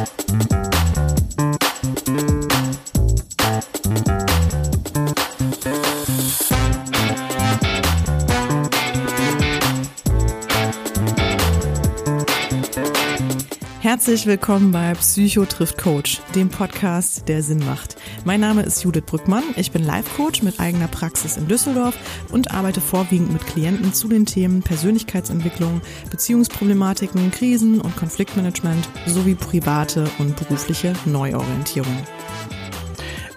[0.00, 0.59] Mm-hmm.
[14.10, 17.94] Herzlich willkommen bei Psycho trifft Coach, dem Podcast, der Sinn macht.
[18.24, 19.44] Mein Name ist Judith Brückmann.
[19.54, 21.94] Ich bin Life-Coach mit eigener Praxis in Düsseldorf
[22.32, 30.10] und arbeite vorwiegend mit Klienten zu den Themen Persönlichkeitsentwicklung, Beziehungsproblematiken, Krisen und Konfliktmanagement sowie private
[30.18, 31.96] und berufliche Neuorientierung.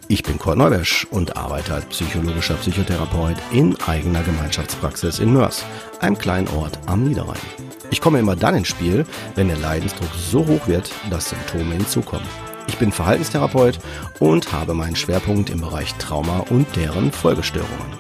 [0.08, 5.64] Ich bin Kurt Neubersch und arbeite als psychologischer Psychotherapeut in eigener Gemeinschaftspraxis in Mörs,
[6.00, 7.38] einem kleinen Ort am Niederrhein.
[7.92, 9.06] Ich komme immer dann ins Spiel,
[9.36, 12.28] wenn der Leidensdruck so hoch wird, dass Symptome hinzukommen.
[12.68, 13.80] Ich bin Verhaltenstherapeut
[14.20, 17.98] und habe meinen Schwerpunkt im Bereich Trauma und deren Folgestörungen.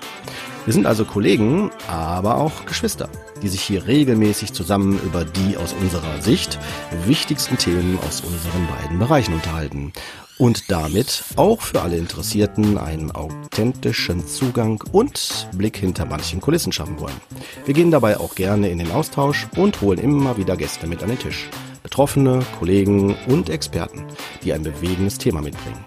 [0.65, 3.09] Wir sind also Kollegen, aber auch Geschwister,
[3.43, 6.57] die sich hier regelmäßig zusammen über die aus unserer Sicht
[7.05, 9.93] wichtigsten Themen aus unseren beiden Bereichen unterhalten
[10.37, 16.99] und damit auch für alle Interessierten einen authentischen Zugang und Blick hinter manchen Kulissen schaffen
[16.99, 17.21] wollen.
[17.65, 21.09] Wir gehen dabei auch gerne in den Austausch und holen immer wieder Gäste mit an
[21.09, 21.49] den Tisch.
[21.83, 24.05] Betroffene, Kollegen und Experten,
[24.43, 25.83] die ein bewegendes Thema mitbringen.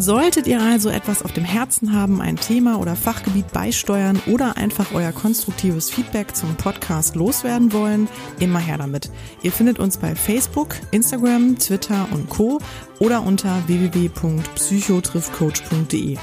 [0.00, 4.94] Solltet ihr also etwas auf dem Herzen haben, ein Thema oder Fachgebiet beisteuern oder einfach
[4.94, 8.06] euer konstruktives Feedback zum Podcast loswerden wollen,
[8.38, 9.10] immer her damit.
[9.42, 12.60] Ihr findet uns bei Facebook, Instagram, Twitter und Co.
[13.00, 16.16] oder unter www.psychotriffcoach.de.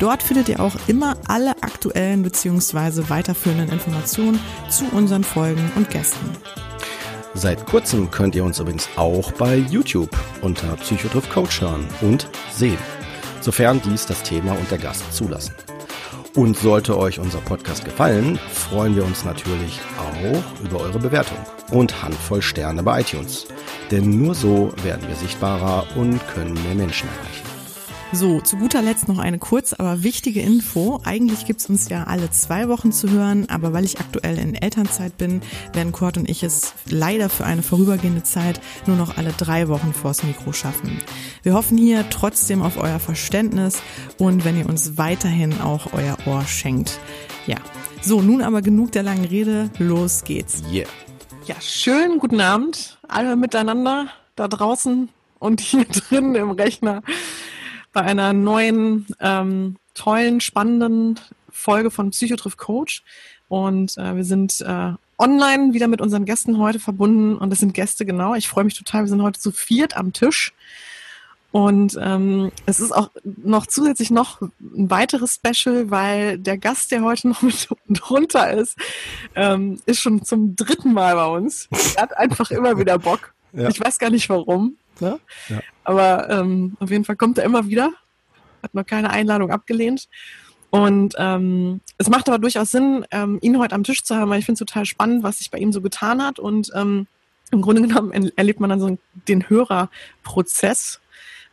[0.00, 3.10] Dort findet ihr auch immer alle aktuellen bzw.
[3.10, 4.40] weiterführenden Informationen
[4.70, 6.30] zu unseren Folgen und Gästen.
[7.34, 12.78] Seit kurzem könnt ihr uns übrigens auch bei YouTube unter Psychotriff Coach hören und sehen
[13.40, 15.54] sofern dies das Thema und der Gast zulassen.
[16.34, 21.38] Und sollte euch unser Podcast gefallen, freuen wir uns natürlich auch über eure Bewertung
[21.70, 23.46] und Handvoll Sterne bei iTunes.
[23.90, 27.47] Denn nur so werden wir sichtbarer und können mehr Menschen erreichen.
[28.10, 30.98] So, zu guter Letzt noch eine kurz, aber wichtige Info.
[31.04, 35.18] Eigentlich gibt's uns ja alle zwei Wochen zu hören, aber weil ich aktuell in Elternzeit
[35.18, 35.42] bin,
[35.74, 39.92] werden Kurt und ich es leider für eine vorübergehende Zeit nur noch alle drei Wochen
[39.92, 40.98] vors Mikro schaffen.
[41.42, 43.82] Wir hoffen hier trotzdem auf euer Verständnis
[44.16, 46.98] und wenn ihr uns weiterhin auch euer Ohr schenkt.
[47.46, 47.58] Ja,
[48.00, 50.62] so, nun aber genug der langen Rede, los geht's.
[50.72, 50.88] Yeah.
[51.44, 57.02] Ja, schönen guten Abend, alle miteinander da draußen und hier drin im Rechner
[57.98, 61.18] bei einer neuen, ähm, tollen, spannenden
[61.50, 63.02] Folge von Psychotriff Coach.
[63.48, 67.36] Und äh, wir sind äh, online wieder mit unseren Gästen heute verbunden.
[67.36, 68.36] Und das sind Gäste, genau.
[68.36, 69.02] Ich freue mich total.
[69.02, 70.52] Wir sind heute zu viert am Tisch.
[71.50, 77.02] Und ähm, es ist auch noch zusätzlich noch ein weiteres Special, weil der Gast, der
[77.02, 78.76] heute noch mit drunter ist,
[79.34, 81.68] ähm, ist schon zum dritten Mal bei uns.
[81.96, 83.34] Er hat einfach immer wieder Bock.
[83.52, 83.68] Ja.
[83.68, 84.76] Ich weiß gar nicht warum.
[85.00, 85.18] Ne?
[85.48, 85.60] Ja.
[85.84, 87.92] Aber ähm, auf jeden Fall kommt er immer wieder.
[88.62, 90.08] Hat noch keine Einladung abgelehnt.
[90.70, 94.38] Und ähm, es macht aber durchaus Sinn, ähm, ihn heute am Tisch zu haben, weil
[94.38, 96.38] ich finde es total spannend, was sich bei ihm so getan hat.
[96.38, 97.06] Und ähm,
[97.50, 98.98] im Grunde genommen erlebt man dann so
[99.28, 101.00] den Hörerprozess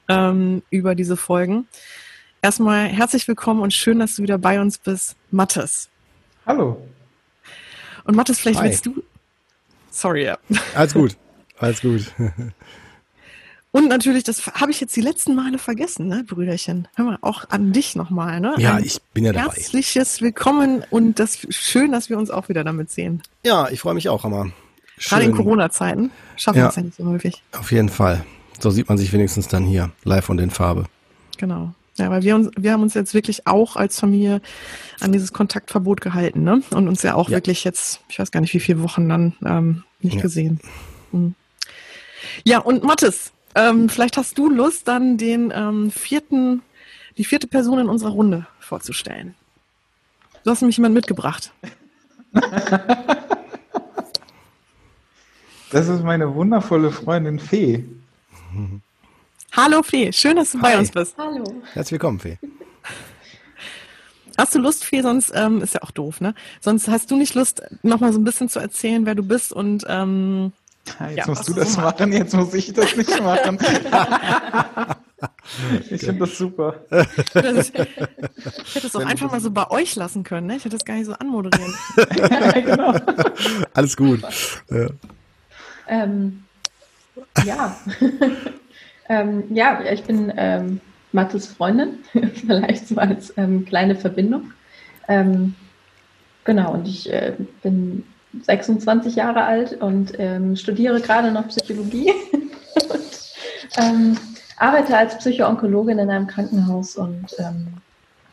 [0.09, 1.67] ähm, über diese Folgen.
[2.41, 5.89] Erstmal herzlich willkommen und schön, dass du wieder bei uns bist, Mattes.
[6.45, 6.85] Hallo.
[8.03, 8.69] Und Mattes, vielleicht Hi.
[8.69, 9.01] willst du.
[9.89, 10.38] Sorry, ja.
[10.75, 11.17] Alles gut.
[11.57, 12.13] Alles gut.
[13.75, 16.88] Und natürlich, das habe ich jetzt die letzten Male vergessen, ne, Brüderchen.
[16.96, 18.56] Hör mal, auch an dich nochmal, ne?
[18.58, 19.53] Ja, Ein ich bin ja dabei.
[19.53, 23.22] Herzliches Willkommen und das schön, dass wir uns auch wieder damit sehen.
[23.44, 24.50] Ja, ich freue mich auch, Hammer.
[24.97, 27.44] Gerade in Corona-Zeiten schaffen wir es ja nicht so häufig.
[27.52, 28.25] Auf jeden Fall.
[28.62, 30.85] So sieht man sich wenigstens dann hier live und in Farbe.
[31.38, 31.74] Genau.
[31.97, 34.41] Ja, weil wir uns, wir haben uns jetzt wirklich auch als Familie
[35.02, 36.62] an dieses Kontaktverbot gehalten, ne?
[36.72, 37.35] Und uns ja auch ja.
[37.35, 40.22] wirklich jetzt, ich weiß gar nicht, wie viele Wochen dann ähm, nicht ja.
[40.22, 40.62] gesehen.
[41.12, 41.35] Mhm.
[42.46, 46.61] Ja, und Mathis, ähm, vielleicht hast du Lust, dann den ähm, vierten,
[47.17, 49.35] die vierte Person in unserer Runde vorzustellen.
[50.43, 51.51] Du hast nämlich jemand mitgebracht.
[55.71, 57.84] Das ist meine wundervolle Freundin Fee.
[59.52, 60.72] Hallo Fee, schön, dass du Hi.
[60.72, 61.17] bei uns bist.
[61.17, 61.43] Hallo.
[61.73, 62.37] Herzlich willkommen, Fee.
[64.37, 65.01] Hast du Lust, Fee?
[65.01, 66.34] Sonst ähm, ist ja auch doof, ne?
[66.61, 69.85] Sonst hast du nicht Lust, nochmal so ein bisschen zu erzählen, wer du bist und
[69.90, 70.53] ähm,
[70.87, 73.58] jetzt ja, musst du das machen, jetzt muss ich das nicht machen.
[75.90, 76.76] ich finde das super.
[76.91, 77.05] ich
[78.76, 80.55] hätte es auch einfach mal so bei euch lassen können, ne?
[80.58, 81.73] Ich hätte das gar nicht so anmoderieren.
[82.53, 82.93] genau.
[83.73, 84.22] Alles gut.
[84.70, 84.87] Ja.
[85.87, 86.43] Ähm,
[87.46, 87.76] ja.
[89.09, 91.99] ähm, ja, ich bin ähm, Mathis Freundin,
[92.35, 94.52] vielleicht so als ähm, kleine Verbindung.
[95.08, 95.55] Ähm,
[96.43, 98.03] genau, und ich äh, bin
[98.43, 102.11] 26 Jahre alt und ähm, studiere gerade noch Psychologie.
[102.90, 103.02] und
[103.78, 104.17] Ähm,
[104.58, 107.67] arbeite als Psychoonkologin in einem Krankenhaus und ähm,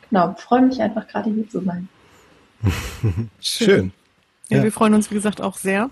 [0.08, 1.88] genau, freue mich einfach gerade hier zu sein.
[2.62, 3.30] Schön.
[3.40, 3.92] Schön.
[4.48, 5.90] Ja, ja, wir freuen uns, wie gesagt, auch sehr.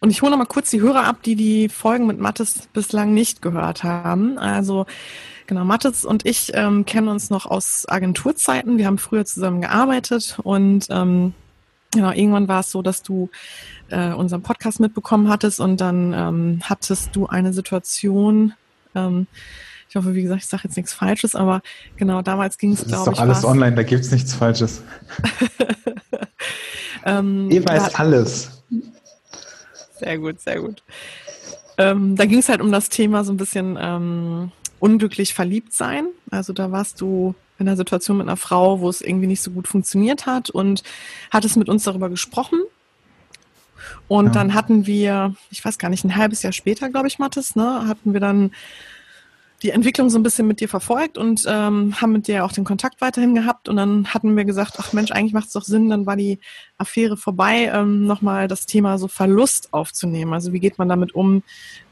[0.00, 3.14] Und ich hole noch mal kurz die Hörer ab, die die Folgen mit Mattes bislang
[3.14, 4.38] nicht gehört haben.
[4.38, 4.84] Also
[5.46, 8.76] genau, Mattes und ich ähm, kennen uns noch aus Agenturzeiten.
[8.76, 11.32] Wir haben früher zusammen gearbeitet und ähm,
[11.96, 13.30] genau, irgendwann war es so, dass du
[13.88, 18.54] äh, unseren Podcast mitbekommen hattest und dann ähm, hattest du eine Situation,
[18.94, 19.26] ähm,
[19.88, 21.62] ich hoffe, wie gesagt, ich sage jetzt nichts Falsches, aber
[21.96, 22.96] genau damals ging es, glaube ich.
[22.96, 24.82] Das ist doch alles online, da gibt es nichts Falsches.
[27.04, 28.62] ähm, Eva ist alles.
[29.98, 30.82] Sehr gut, sehr gut.
[31.78, 36.08] Ähm, da ging es halt um das Thema so ein bisschen ähm, unglücklich verliebt sein.
[36.30, 39.50] Also da warst du in einer Situation mit einer Frau, wo es irgendwie nicht so
[39.50, 40.82] gut funktioniert hat und
[41.30, 42.60] hattest mit uns darüber gesprochen.
[44.08, 44.32] Und ja.
[44.32, 47.86] dann hatten wir, ich weiß gar nicht, ein halbes Jahr später, glaube ich, Mathis, ne,
[47.86, 48.50] hatten wir dann
[49.62, 52.64] die Entwicklung so ein bisschen mit dir verfolgt und ähm, haben mit dir auch den
[52.64, 53.68] Kontakt weiterhin gehabt.
[53.68, 56.38] Und dann hatten wir gesagt, ach Mensch, eigentlich macht es doch Sinn, dann war die
[56.76, 60.34] Affäre vorbei, ähm, nochmal das Thema so Verlust aufzunehmen.
[60.34, 61.42] Also wie geht man damit um,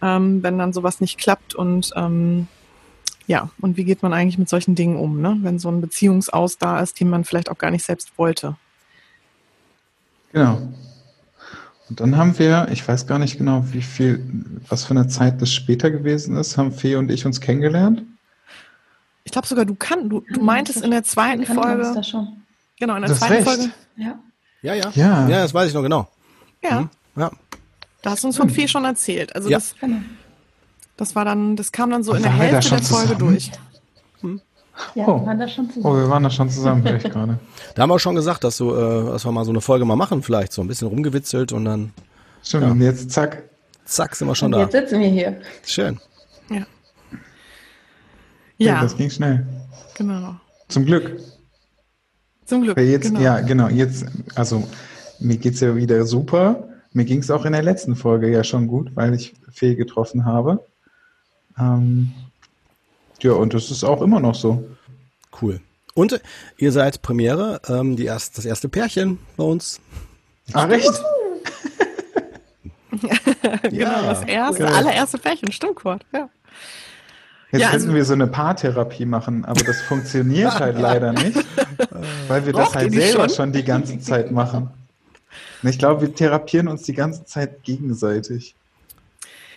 [0.02, 2.48] ähm, wenn dann sowas nicht klappt und ähm,
[3.26, 5.38] ja, und wie geht man eigentlich mit solchen Dingen um, ne?
[5.40, 8.56] wenn so ein Beziehungsaus da ist, den man vielleicht auch gar nicht selbst wollte.
[10.32, 10.60] Genau.
[11.88, 14.24] Und dann haben wir, ich weiß gar nicht genau, wie viel,
[14.68, 18.02] was für eine Zeit das später gewesen ist, haben Fee und ich uns kennengelernt.
[19.24, 21.92] Ich glaube sogar, du kannst, du, du meintest in der zweiten Folge.
[21.94, 22.42] Das schon.
[22.78, 23.44] Genau, in der das zweiten recht.
[23.46, 23.70] Folge.
[23.96, 24.18] Ja.
[24.62, 24.90] Ja, ja.
[24.94, 26.08] Ja, ja das weiß ich noch genau.
[26.62, 26.80] Ja.
[26.82, 26.90] Mhm.
[27.16, 27.30] ja.
[28.02, 29.34] Da hast du uns von Fee schon erzählt.
[29.34, 29.58] Also ja.
[29.58, 29.98] das, genau.
[30.96, 33.18] Das war dann, das kam dann so in der Hälfte der Folge zusammen?
[33.18, 33.50] durch.
[34.20, 34.40] Hm.
[34.94, 35.20] Ja, oh.
[35.20, 35.94] wir waren da schon zusammen.
[35.94, 37.38] Oh, wir waren da schon zusammen, vielleicht gerade.
[37.74, 39.84] Da haben wir auch schon gesagt, dass, du, äh, dass wir mal so eine Folge
[39.84, 41.92] mal machen, vielleicht so ein bisschen rumgewitzelt und dann.
[42.42, 42.70] Stimmt, ja.
[42.70, 43.44] und jetzt zack.
[43.84, 44.60] Zack, sind wir schon und da.
[44.60, 45.40] Jetzt sitzen wir hier.
[45.64, 46.00] Schön.
[46.48, 46.66] Ja.
[48.56, 48.82] Ja.
[48.82, 49.46] Das ging schnell.
[49.96, 50.36] Genau.
[50.68, 51.20] Zum Glück.
[52.44, 52.76] Zum Glück.
[52.76, 53.20] Weil jetzt, genau.
[53.20, 53.68] Ja, genau.
[53.68, 54.66] Jetzt, also
[55.18, 56.68] mir geht's ja wieder super.
[56.92, 60.24] Mir ging es auch in der letzten Folge ja schon gut, weil ich Fee getroffen
[60.24, 60.64] habe.
[61.58, 62.12] Ähm,
[63.20, 64.68] ja, und das ist auch immer noch so.
[65.40, 65.60] Cool.
[65.94, 66.20] Und
[66.58, 69.80] ihr seid Premiere, ähm, die erst, das erste Pärchen bei uns.
[70.52, 70.90] Ach, recht?
[73.62, 74.68] genau, ja, das erste, cool.
[74.68, 76.04] allererste Pärchen, stimmt, Kurt.
[76.12, 76.28] Ja.
[77.50, 81.38] Jetzt ja, könnten also, wir so eine Paartherapie machen, aber das funktioniert halt leider nicht,
[82.26, 83.36] weil wir das halt selber schon?
[83.36, 84.70] schon die ganze Zeit machen.
[85.62, 88.56] Und ich glaube, wir therapieren uns die ganze Zeit gegenseitig.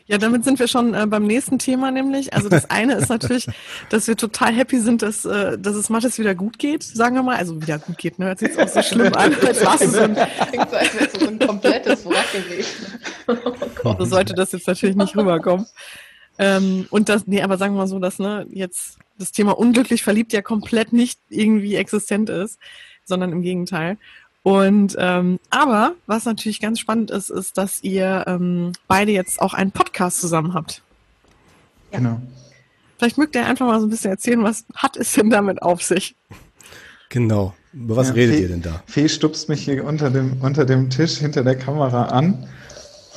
[0.08, 2.34] Ja, damit sind wir schon äh, beim nächsten Thema nämlich.
[2.34, 3.48] Also das eine ist natürlich,
[3.90, 7.24] dass wir total happy sind, dass, äh, dass es Mathis wieder gut geht, sagen wir
[7.24, 7.36] mal.
[7.36, 8.28] Also wieder gut geht, ne?
[8.28, 10.16] Hört sich jetzt auch so schlimm an, als war es so ein,
[11.20, 13.00] so ein komplettes Wrack gewesen.
[13.84, 15.66] Oh so sollte das jetzt natürlich nicht rüberkommen.
[16.40, 20.04] Ähm, und das, nee, aber sagen wir mal so, dass ne, jetzt das Thema unglücklich
[20.04, 22.60] verliebt ja komplett nicht irgendwie existent ist,
[23.04, 23.98] sondern im Gegenteil.
[24.48, 29.54] Und ähm, aber was natürlich ganz spannend ist, ist, dass ihr ähm, beide jetzt auch
[29.54, 30.82] einen Podcast zusammen habt.
[31.92, 31.98] Ja.
[31.98, 32.22] Genau.
[32.98, 35.84] Vielleicht mögt ihr einfach mal so ein bisschen erzählen, was hat es denn damit auf
[35.84, 36.16] sich?
[37.10, 37.56] Genau.
[37.74, 38.82] Über was ja, redet Fee, ihr denn da?
[38.86, 42.48] Fee stupst mich hier unter dem, unter dem Tisch hinter der Kamera an,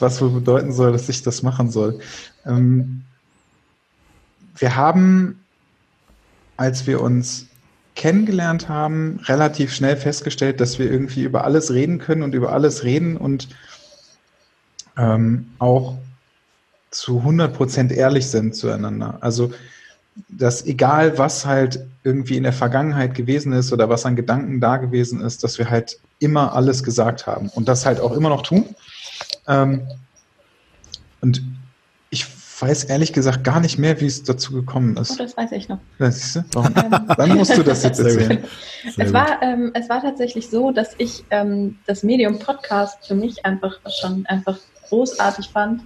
[0.00, 2.00] was wohl bedeuten soll, dass ich das machen soll.
[2.44, 3.04] Ähm,
[4.56, 5.38] wir haben,
[6.56, 7.46] als wir uns
[7.94, 12.84] kennengelernt haben, relativ schnell festgestellt, dass wir irgendwie über alles reden können und über alles
[12.84, 13.48] reden und
[14.96, 15.96] ähm, auch
[16.90, 19.18] zu 100 Prozent ehrlich sind zueinander.
[19.20, 19.52] Also,
[20.28, 24.76] dass egal was halt irgendwie in der Vergangenheit gewesen ist oder was an Gedanken da
[24.76, 28.42] gewesen ist, dass wir halt immer alles gesagt haben und das halt auch immer noch
[28.42, 28.64] tun.
[29.46, 29.82] Ähm,
[31.20, 31.42] und
[32.60, 35.12] weiß ehrlich gesagt gar nicht mehr, wie es dazu gekommen ist.
[35.12, 35.78] Oh, das weiß ich noch.
[35.98, 36.44] Ja, siehst du?
[36.52, 36.74] Warum?
[37.16, 38.44] Dann musst du das jetzt erzählen.
[38.96, 43.44] Es war, ähm, es war tatsächlich so, dass ich ähm, das Medium Podcast für mich
[43.44, 45.82] einfach schon einfach großartig fand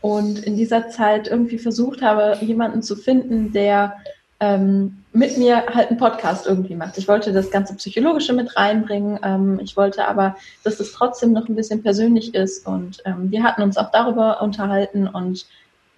[0.00, 3.96] und in dieser Zeit irgendwie versucht habe, jemanden zu finden, der
[4.40, 6.98] ähm, mit mir halt einen Podcast irgendwie macht.
[6.98, 9.18] Ich wollte das ganze Psychologische mit reinbringen.
[9.22, 12.66] Ähm, ich wollte aber, dass es trotzdem noch ein bisschen persönlich ist.
[12.66, 15.46] Und ähm, wir hatten uns auch darüber unterhalten und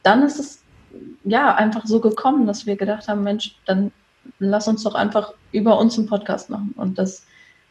[0.02, 0.62] dann ist es
[1.25, 3.93] ja einfach so gekommen, dass wir gedacht haben, Mensch, dann
[4.38, 7.25] lass uns doch einfach über uns einen Podcast machen und das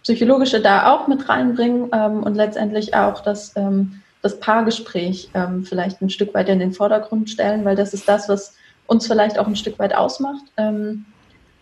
[0.04, 6.02] Psychologische da auch mit reinbringen ähm, und letztendlich auch das, ähm, das Paargespräch ähm, vielleicht
[6.02, 8.56] ein Stück weit in den Vordergrund stellen, weil das ist das, was
[8.86, 10.44] uns vielleicht auch ein Stück weit ausmacht.
[10.56, 11.06] Ähm,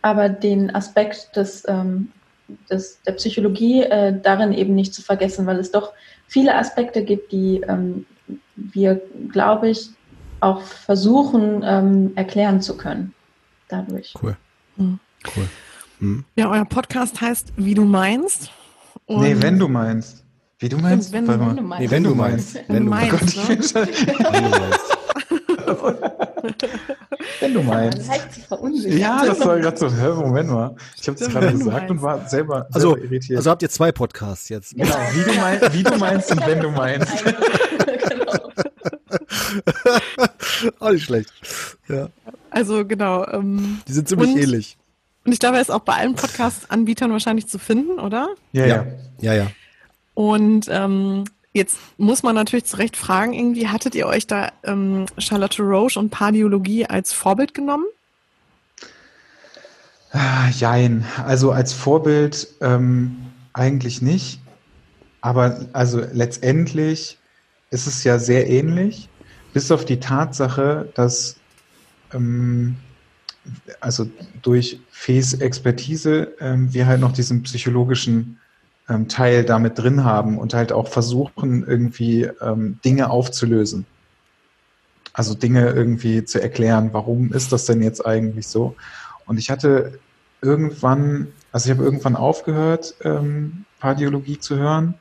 [0.01, 2.12] aber den Aspekt des, ähm,
[2.69, 5.93] des, der Psychologie äh, darin eben nicht zu vergessen, weil es doch
[6.27, 8.05] viele Aspekte gibt, die ähm,
[8.55, 9.89] wir, glaube ich,
[10.45, 13.13] auch versuchen, ähm, erklären zu können.
[13.67, 14.13] Dadurch.
[14.21, 14.37] Cool.
[14.77, 14.99] Mhm.
[15.35, 15.49] Cool.
[15.99, 16.25] Mhm.
[16.35, 18.51] Ja, euer Podcast heißt Wie du meinst.
[19.05, 20.23] Und nee, wenn du meinst.
[20.59, 21.11] Wie du meinst?
[21.11, 21.81] Wenn, wenn, wenn du meinst.
[21.81, 22.55] Nee, wenn du meinst.
[22.67, 23.13] Wenn du meinst.
[23.13, 24.97] Oh Gott, ich bin schon wenn du meinst.
[27.39, 28.09] wenn du meinst.
[28.85, 30.75] Ja, das war gerade so, hä, Moment mal.
[31.01, 33.37] Ich habe das gerade gesagt und war selber, also, selber irritiert.
[33.37, 34.75] Also habt ihr zwei Podcasts jetzt.
[34.75, 37.11] Genau, wie du, mein, wie du meinst und wenn du meinst.
[38.09, 38.51] genau.
[40.79, 41.31] Auch nicht schlecht.
[41.88, 42.09] Ja.
[42.50, 43.27] Also genau.
[43.27, 44.77] Ähm, Die sind ziemlich und, ähnlich.
[45.25, 48.29] Und ich glaube, er ist auch bei allen Podcast-Anbietern wahrscheinlich zu finden, oder?
[48.51, 48.85] Ja, ja.
[49.19, 49.47] Ja, ja.
[50.13, 55.07] Und ähm, jetzt muss man natürlich zu Recht fragen, irgendwie, hattet ihr euch da ähm,
[55.17, 57.85] Charlotte Roche und Pardiologie als Vorbild genommen?
[60.12, 61.05] Ah, jein.
[61.25, 63.17] Also als Vorbild ähm,
[63.51, 64.39] eigentlich nicht.
[65.21, 67.17] Aber also letztendlich
[67.71, 69.09] ist es ja sehr ähnlich,
[69.55, 71.38] bis auf die Tatsache, dass
[72.12, 72.75] ähm,
[73.79, 74.05] also
[74.41, 78.38] durch Fees Expertise ähm, wir halt noch diesen psychologischen
[78.89, 83.85] ähm, Teil damit drin haben und halt auch versuchen, irgendwie ähm, Dinge aufzulösen.
[85.13, 88.75] Also Dinge irgendwie zu erklären, warum ist das denn jetzt eigentlich so?
[89.25, 90.00] Und ich hatte
[90.41, 94.95] irgendwann, also ich habe irgendwann aufgehört, ähm, Pardiologie zu hören.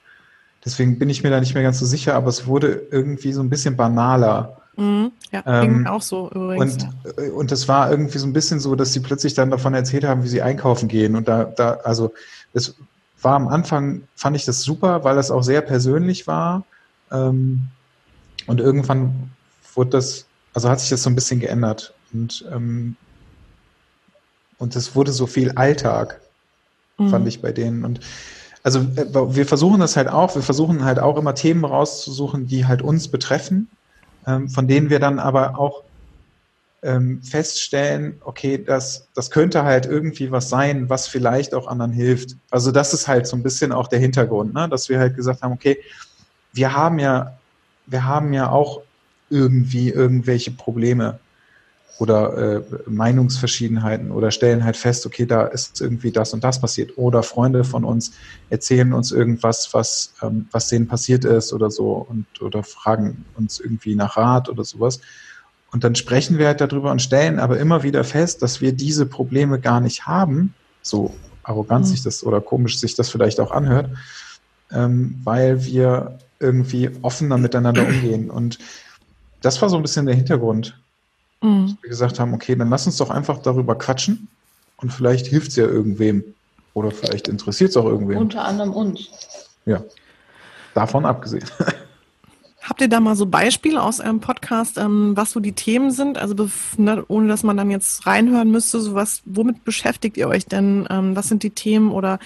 [0.64, 3.42] Deswegen bin ich mir da nicht mehr ganz so sicher, aber es wurde irgendwie so
[3.42, 4.56] ein bisschen banaler.
[4.76, 6.84] Mhm, ja, ähm, auch so übrigens.
[7.04, 9.74] Und, äh, und das war irgendwie so ein bisschen so, dass sie plötzlich dann davon
[9.74, 11.16] erzählt haben, wie sie einkaufen gehen.
[11.16, 12.12] Und da, da, also
[12.54, 12.74] es
[13.20, 16.64] war am Anfang, fand ich das super, weil das auch sehr persönlich war.
[17.12, 17.68] Ähm,
[18.46, 19.30] und irgendwann
[19.74, 21.94] wurde das, also hat sich das so ein bisschen geändert.
[22.12, 22.96] Und, ähm,
[24.58, 26.20] und es wurde so viel Alltag,
[26.98, 27.10] mhm.
[27.10, 27.84] fand ich bei denen.
[27.84, 28.00] Und
[28.64, 32.66] also äh, wir versuchen das halt auch, wir versuchen halt auch immer Themen rauszusuchen, die
[32.66, 33.68] halt uns betreffen
[34.26, 35.82] ähm, von denen wir dann aber auch
[36.82, 42.36] ähm, feststellen, okay, das, das könnte halt irgendwie was sein, was vielleicht auch anderen hilft.
[42.50, 44.68] Also das ist halt so ein bisschen auch der Hintergrund, ne?
[44.68, 45.78] dass wir halt gesagt haben, okay,
[46.52, 47.38] wir haben ja,
[47.86, 48.82] wir haben ja auch
[49.30, 51.18] irgendwie irgendwelche Probleme
[51.98, 56.98] oder äh, Meinungsverschiedenheiten oder stellen halt fest, okay, da ist irgendwie das und das passiert.
[56.98, 58.12] Oder Freunde von uns
[58.50, 63.60] erzählen uns irgendwas, was, ähm, was denen passiert ist oder so und oder fragen uns
[63.60, 65.00] irgendwie nach Rat oder sowas.
[65.70, 69.06] Und dann sprechen wir halt darüber und stellen aber immer wieder fest, dass wir diese
[69.06, 71.90] Probleme gar nicht haben, so arrogant mhm.
[71.90, 73.90] sich das oder komisch sich das vielleicht auch anhört,
[74.72, 78.30] ähm, weil wir irgendwie offener miteinander umgehen.
[78.30, 78.58] Und
[79.42, 80.76] das war so ein bisschen der Hintergrund
[81.44, 81.66] Mhm.
[81.66, 84.28] Dass wir gesagt haben, okay, dann lass uns doch einfach darüber quatschen
[84.78, 86.24] und vielleicht hilft es ja irgendwem.
[86.72, 88.18] Oder vielleicht interessiert es auch irgendwem.
[88.18, 89.08] Unter anderem uns.
[89.64, 89.84] Ja,
[90.74, 91.44] davon abgesehen.
[92.62, 96.16] Habt ihr da mal so Beispiele aus eurem Podcast, ähm, was so die Themen sind?
[96.16, 96.48] Also
[96.78, 100.86] ne, ohne dass man dann jetzt reinhören müsste, so was, womit beschäftigt ihr euch denn?
[100.88, 102.18] Ähm, was sind die Themen oder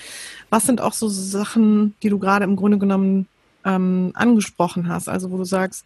[0.48, 3.26] was sind auch so Sachen, die du gerade im Grunde genommen
[3.64, 5.08] ähm, angesprochen hast?
[5.08, 5.84] Also wo du sagst,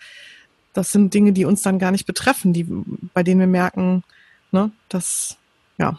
[0.72, 2.66] das sind Dinge, die uns dann gar nicht betreffen, die,
[3.14, 4.04] bei denen wir merken,
[4.50, 5.36] ne, das
[5.78, 5.98] ja,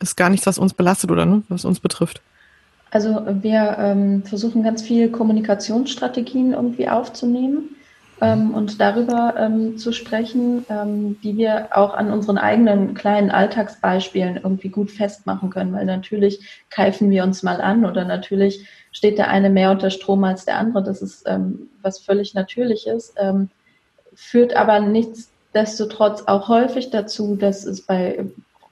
[0.00, 2.20] ist gar nichts, was uns belastet oder ne, was uns betrifft.
[2.90, 7.76] Also wir ähm, versuchen ganz viel Kommunikationsstrategien irgendwie aufzunehmen
[8.20, 14.36] ähm, und darüber ähm, zu sprechen, ähm, die wir auch an unseren eigenen kleinen Alltagsbeispielen
[14.36, 19.28] irgendwie gut festmachen können, weil natürlich keifen wir uns mal an oder natürlich steht der
[19.28, 20.82] eine mehr unter Strom als der andere.
[20.82, 23.12] Das ist ähm, was völlig Natürliches.
[23.18, 23.50] Ähm,
[24.16, 28.24] führt aber nichtsdestotrotz auch häufig dazu, dass es bei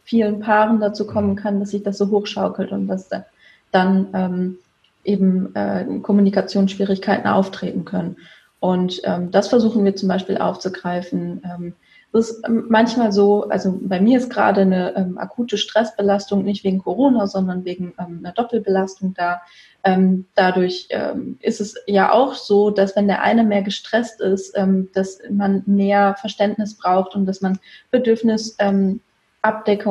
[0.03, 1.37] vielen Paaren dazu kommen mhm.
[1.37, 3.25] kann, dass sich das so hochschaukelt und dass da
[3.71, 4.59] dann ähm,
[5.05, 8.17] eben äh, Kommunikationsschwierigkeiten auftreten können.
[8.61, 11.43] Und ähm, das versuchen wir zum Beispiel aufzugreifen.
[11.45, 11.75] Ähm,
[12.13, 16.79] das ist manchmal so, also bei mir ist gerade eine ähm, akute Stressbelastung nicht wegen
[16.79, 19.43] Corona, sondern wegen ähm, einer Doppelbelastung da.
[19.85, 24.57] Ähm, dadurch ähm, ist es ja auch so, dass wenn der eine mehr gestresst ist,
[24.57, 27.59] ähm, dass man mehr Verständnis braucht und dass man
[27.91, 29.01] Bedürfnisabdeckung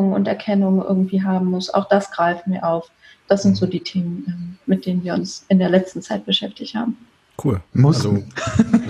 [0.06, 1.72] ähm, und Erkennung irgendwie haben muss.
[1.72, 2.90] Auch das greifen wir auf.
[3.28, 6.74] Das sind so die Themen, ähm, mit denen wir uns in der letzten Zeit beschäftigt
[6.74, 6.98] haben.
[7.44, 7.62] Cool.
[7.74, 7.98] Muss.
[7.98, 8.24] Also,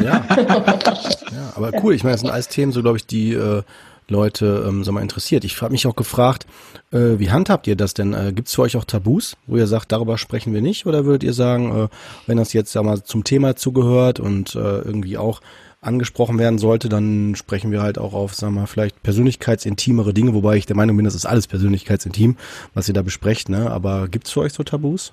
[0.02, 0.26] ja.
[0.38, 1.54] ja.
[1.56, 1.96] Aber cool.
[1.96, 3.64] Ich meine, das sind alles Themen, so glaube ich, die äh,
[4.08, 5.44] Leute ähm, sag mal, interessiert.
[5.44, 6.46] Ich habe mich auch gefragt,
[6.92, 8.14] äh, wie handhabt ihr das denn?
[8.14, 10.86] Äh, Gibt es für euch auch Tabus, wo ihr sagt, darüber sprechen wir nicht?
[10.86, 11.88] Oder würdet ihr sagen, äh,
[12.28, 15.42] wenn das jetzt sag mal, zum Thema zugehört und äh, irgendwie auch
[15.82, 20.34] angesprochen werden sollte, dann sprechen wir halt auch auf, sagen wir mal, vielleicht persönlichkeitsintimere Dinge,
[20.34, 22.38] wobei ich der Meinung bin, das ist alles persönlichkeitsintim,
[22.74, 23.70] was ihr da besprecht, ne?
[23.70, 25.12] Aber gibt es für euch so Tabus?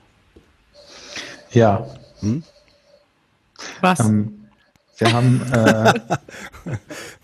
[1.53, 1.87] Ja.
[2.21, 2.45] Hm?
[3.81, 4.01] Was?
[4.01, 4.40] Ähm,
[5.01, 5.93] wir haben, äh,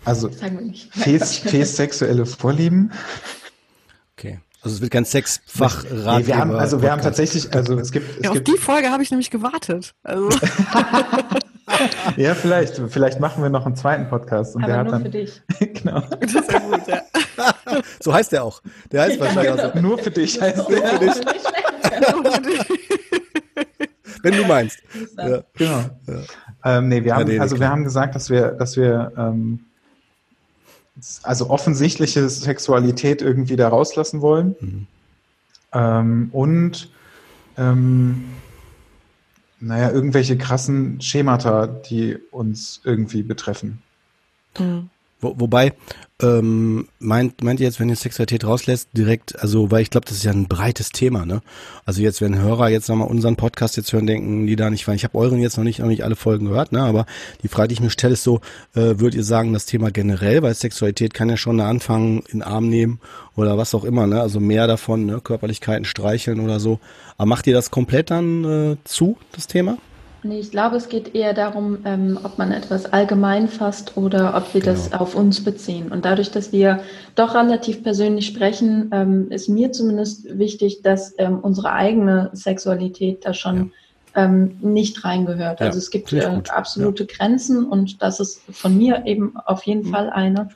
[0.03, 0.29] Also
[0.91, 2.91] Fes sexuelle Vorlieben.
[4.17, 4.39] Okay.
[4.61, 8.17] Also es wird kein Sexfach nee, wir haben also wir haben tatsächlich also es gibt
[8.17, 9.93] es ja, auf gibt, die Folge habe ich nämlich gewartet.
[10.03, 10.29] Also.
[12.17, 15.09] ja, vielleicht vielleicht machen wir noch einen zweiten Podcast und Aber der hat dann für
[15.09, 15.41] dich.
[15.59, 16.01] genau.
[16.19, 17.01] Das ist ja gut, ja.
[17.99, 18.61] so heißt der auch.
[18.91, 19.63] Der heißt ja, wahrscheinlich genau.
[19.63, 20.87] also, nur für dich heißt der.
[20.87, 21.15] Für dich.
[24.23, 24.79] Wenn du meinst.
[25.17, 25.43] Ja.
[25.53, 25.83] Genau.
[26.07, 26.23] Ja.
[26.63, 29.59] Ähm, nee, wir haben, also wir haben gesagt, dass wir, dass wir ähm,
[31.23, 34.55] also offensichtliche Sexualität irgendwie da rauslassen wollen.
[34.59, 34.87] Mhm.
[35.73, 36.89] Ähm, und
[37.57, 38.25] ähm,
[39.59, 43.81] naja, irgendwelche krassen Schemata, die uns irgendwie betreffen.
[44.57, 44.89] Mhm.
[45.19, 45.73] Wo, wobei,
[46.21, 50.17] ähm, meint, meint ihr jetzt, wenn ihr Sexualität rauslässt, direkt, also, weil ich glaube, das
[50.17, 51.41] ist ja ein breites Thema, ne?
[51.85, 54.95] Also jetzt, wenn Hörer jetzt nochmal unseren Podcast jetzt hören, denken die da nicht, weil
[54.95, 56.81] ich habe euren jetzt noch nicht, noch nicht alle Folgen gehört, ne?
[56.81, 57.05] Aber
[57.43, 58.41] die Frage, die ich mir stelle, ist so,
[58.73, 62.43] äh, würdet ihr sagen, das Thema generell, weil Sexualität kann ja schon anfangen, in den
[62.43, 62.99] Arm nehmen
[63.35, 64.21] oder was auch immer, ne?
[64.21, 65.21] Also mehr davon, ne?
[65.21, 66.79] Körperlichkeiten streicheln oder so.
[67.17, 69.77] Aber macht ihr das komplett dann äh, zu, das Thema?
[70.27, 74.53] Nee, ich glaube, es geht eher darum, ähm, ob man etwas allgemein fasst oder ob
[74.53, 74.73] wir genau.
[74.73, 75.89] das auf uns beziehen.
[75.89, 76.81] Und dadurch, dass wir
[77.15, 83.33] doch relativ persönlich sprechen, ähm, ist mir zumindest wichtig, dass ähm, unsere eigene Sexualität da
[83.33, 83.65] schon ja.
[84.17, 85.59] Ähm, nicht reingehört.
[85.59, 87.15] Ja, also es gibt äh, absolute ja.
[87.15, 89.91] Grenzen und das ist von mir eben auf jeden mhm.
[89.91, 90.49] Fall eine.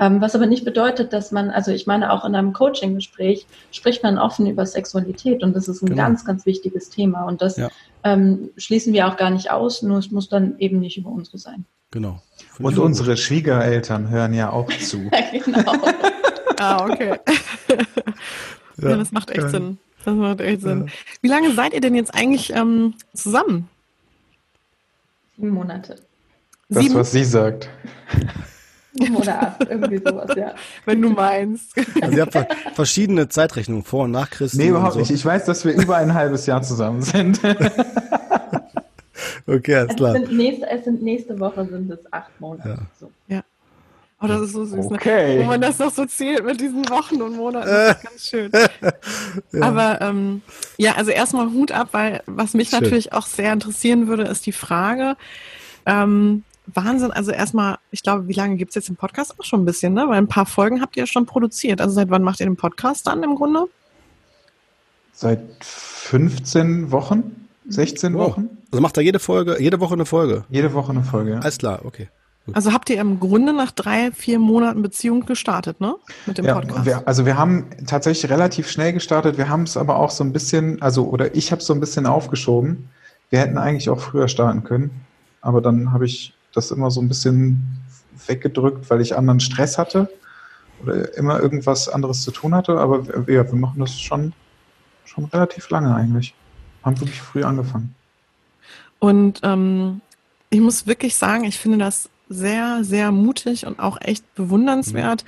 [0.00, 4.04] Ähm, was aber nicht bedeutet, dass man, also ich meine, auch in einem Coaching-Gespräch spricht
[4.04, 6.04] man offen über Sexualität und das ist ein genau.
[6.04, 7.24] ganz, ganz wichtiges Thema.
[7.24, 7.68] Und das ja.
[8.04, 11.38] ähm, schließen wir auch gar nicht aus, nur es muss dann eben nicht über unsere
[11.38, 11.64] sein.
[11.90, 12.22] Genau.
[12.52, 13.18] Find und unsere gut.
[13.18, 14.98] Schwiegereltern hören ja auch zu.
[14.98, 15.72] ja, genau.
[16.60, 17.18] ah, okay.
[18.78, 18.90] ja.
[18.90, 18.96] ja.
[18.96, 19.78] das macht echt Sinn.
[20.08, 20.88] Das macht echt Sinn.
[21.20, 23.68] Wie lange seid ihr denn jetzt eigentlich ähm, zusammen?
[25.36, 25.96] Sieben Monate.
[26.70, 26.94] Das, Sieben?
[26.94, 27.68] was sie sagt.
[29.14, 30.54] Oder acht, irgendwie sowas, ja.
[30.86, 31.74] Wenn du meinst.
[32.00, 32.34] Also ihr habt
[32.74, 34.58] verschiedene Zeitrechnungen vor und nach Christus.
[34.58, 35.00] Nee, überhaupt so.
[35.00, 35.10] nicht.
[35.10, 37.38] Ich weiß, dass wir über ein halbes Jahr zusammen sind.
[39.46, 40.14] okay, alles klar.
[40.14, 42.68] Es sind, nächste, es sind nächste Woche sind es acht Monate.
[42.70, 42.78] Ja.
[42.98, 43.10] So.
[43.28, 43.42] ja.
[44.20, 44.90] Oh, das ist so süß.
[44.90, 44.96] Ne?
[44.96, 45.36] Okay.
[45.36, 45.42] Ne?
[45.42, 47.68] Wo man das noch so zählt mit diesen Wochen und Monaten.
[47.68, 48.50] Das ist ganz schön.
[49.52, 49.62] ja.
[49.62, 50.42] Aber ähm,
[50.76, 52.80] ja, also erstmal Hut ab, weil was mich schön.
[52.80, 55.16] natürlich auch sehr interessieren würde, ist die Frage,
[55.86, 57.12] ähm, Wahnsinn.
[57.12, 59.38] Also erstmal, ich glaube, wie lange gibt es jetzt den Podcast?
[59.38, 60.06] Auch schon ein bisschen, ne?
[60.08, 61.80] Weil ein paar Folgen habt ihr ja schon produziert.
[61.80, 63.66] Also seit wann macht ihr den Podcast dann im Grunde?
[65.12, 68.30] Seit 15 Wochen, 16 wow.
[68.30, 68.50] Wochen.
[68.72, 70.44] Also macht er jede Folge, jede Woche eine Folge?
[70.48, 71.38] Jede Woche eine Folge, ja.
[71.38, 72.08] Alles klar, okay.
[72.54, 75.96] Also habt ihr im Grunde nach drei, vier Monaten Beziehung gestartet, ne?
[76.26, 76.86] Mit dem ja, Podcast.
[76.86, 79.38] Wir, also wir haben tatsächlich relativ schnell gestartet.
[79.38, 81.80] Wir haben es aber auch so ein bisschen, also oder ich habe es so ein
[81.80, 82.88] bisschen aufgeschoben.
[83.30, 84.90] Wir hätten eigentlich auch früher starten können,
[85.40, 87.62] aber dann habe ich das immer so ein bisschen
[88.26, 90.08] weggedrückt, weil ich anderen Stress hatte
[90.82, 92.78] oder immer irgendwas anderes zu tun hatte.
[92.78, 94.32] Aber ja, wir machen das schon,
[95.04, 96.34] schon relativ lange eigentlich.
[96.82, 97.94] Haben wirklich früh angefangen.
[98.98, 100.00] Und ähm,
[100.50, 105.24] ich muss wirklich sagen, ich finde das sehr, sehr mutig und auch echt bewundernswert,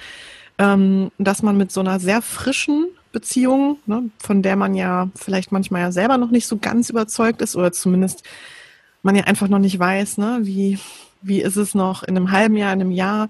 [0.58, 1.10] mhm.
[1.18, 5.82] dass man mit so einer sehr frischen Beziehung, ne, von der man ja vielleicht manchmal
[5.82, 8.22] ja selber noch nicht so ganz überzeugt ist oder zumindest
[9.02, 10.78] man ja einfach noch nicht weiß, ne, wie,
[11.22, 13.28] wie ist es noch in einem halben Jahr, in einem Jahr,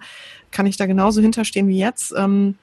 [0.50, 2.12] kann ich da genauso hinterstehen wie jetzt.
[2.16, 2.56] Ähm,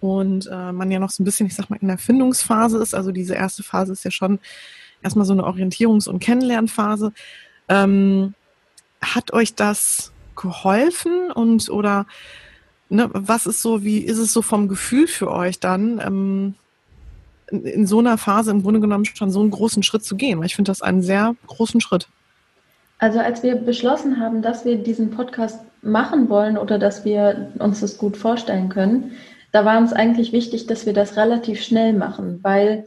[0.00, 2.94] und äh, man ja noch so ein bisschen, ich sag mal, in der Findungsphase ist.
[2.94, 4.38] Also diese erste Phase ist ja schon
[5.02, 7.12] erstmal so eine Orientierungs- und Kennenlernphase.
[7.68, 8.34] Ähm,
[9.00, 12.06] hat euch das geholfen und oder
[12.88, 16.54] ne, was ist so, wie ist es so vom Gefühl für euch dann, ähm,
[17.48, 20.38] in, in so einer Phase im Grunde genommen schon so einen großen Schritt zu gehen?
[20.38, 22.08] Weil ich finde das einen sehr großen Schritt.
[22.98, 27.80] Also als wir beschlossen haben, dass wir diesen Podcast machen wollen oder dass wir uns
[27.80, 29.12] das gut vorstellen können,
[29.52, 32.86] da war uns eigentlich wichtig, dass wir das relativ schnell machen, weil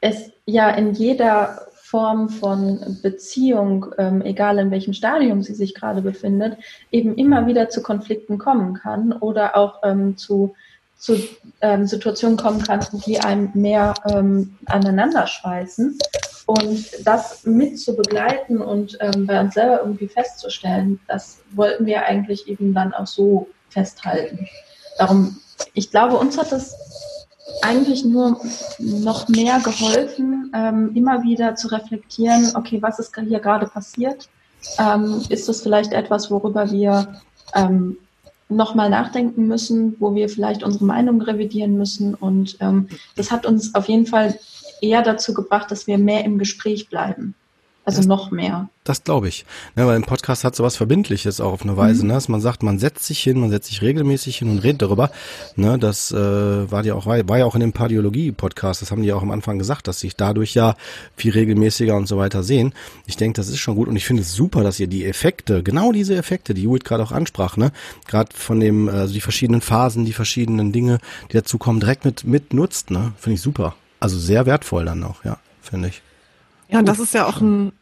[0.00, 6.02] es ja in jeder Form von Beziehung, ähm, egal in welchem Stadium sie sich gerade
[6.02, 6.58] befindet,
[6.90, 10.54] eben immer wieder zu Konflikten kommen kann oder auch ähm, zu,
[10.98, 11.16] zu
[11.62, 15.96] ähm, Situationen kommen kann, die einem mehr ähm, aneinander schweißen.
[16.44, 22.04] Und das mit zu begleiten und ähm, bei uns selber irgendwie festzustellen, das wollten wir
[22.04, 24.46] eigentlich eben dann auch so festhalten.
[24.98, 25.38] Darum,
[25.72, 26.76] ich glaube, uns hat das
[27.62, 28.40] eigentlich nur
[28.78, 34.28] noch mehr geholfen, ähm, immer wieder zu reflektieren, okay, was ist hier gerade passiert?
[34.78, 37.20] Ähm, ist das vielleicht etwas, worüber wir
[37.54, 37.98] ähm,
[38.48, 42.14] nochmal nachdenken müssen, wo wir vielleicht unsere Meinung revidieren müssen?
[42.14, 44.38] Und ähm, das hat uns auf jeden Fall
[44.80, 47.34] eher dazu gebracht, dass wir mehr im Gespräch bleiben.
[47.86, 48.68] Also das, noch mehr.
[48.82, 49.46] Das glaube ich.
[49.76, 52.08] Ja, weil ein Podcast hat sowas Verbindliches auch auf eine Weise, mhm.
[52.08, 52.14] ne?
[52.14, 55.12] dass man sagt, man setzt sich hin, man setzt sich regelmäßig hin und redet darüber.
[55.54, 55.78] Ne?
[55.78, 59.12] Das äh, war ja auch war, war ja auch in dem Pardiologie-Podcast, das haben die
[59.12, 60.74] auch am Anfang gesagt, dass sich dadurch ja
[61.16, 62.74] viel regelmäßiger und so weiter sehen.
[63.06, 65.62] Ich denke, das ist schon gut und ich finde es super, dass ihr die Effekte,
[65.62, 67.70] genau diese Effekte, die Judith gerade auch ansprach, ne,
[68.08, 70.98] gerade von dem, also die verschiedenen Phasen, die verschiedenen Dinge,
[71.30, 73.12] die dazu kommen, direkt mit mit nutzt, ne?
[73.16, 73.76] Finde ich super.
[74.00, 76.02] Also sehr wertvoll dann auch, ja, finde ich.
[76.68, 77.72] Ja, und das ist ja auch ein,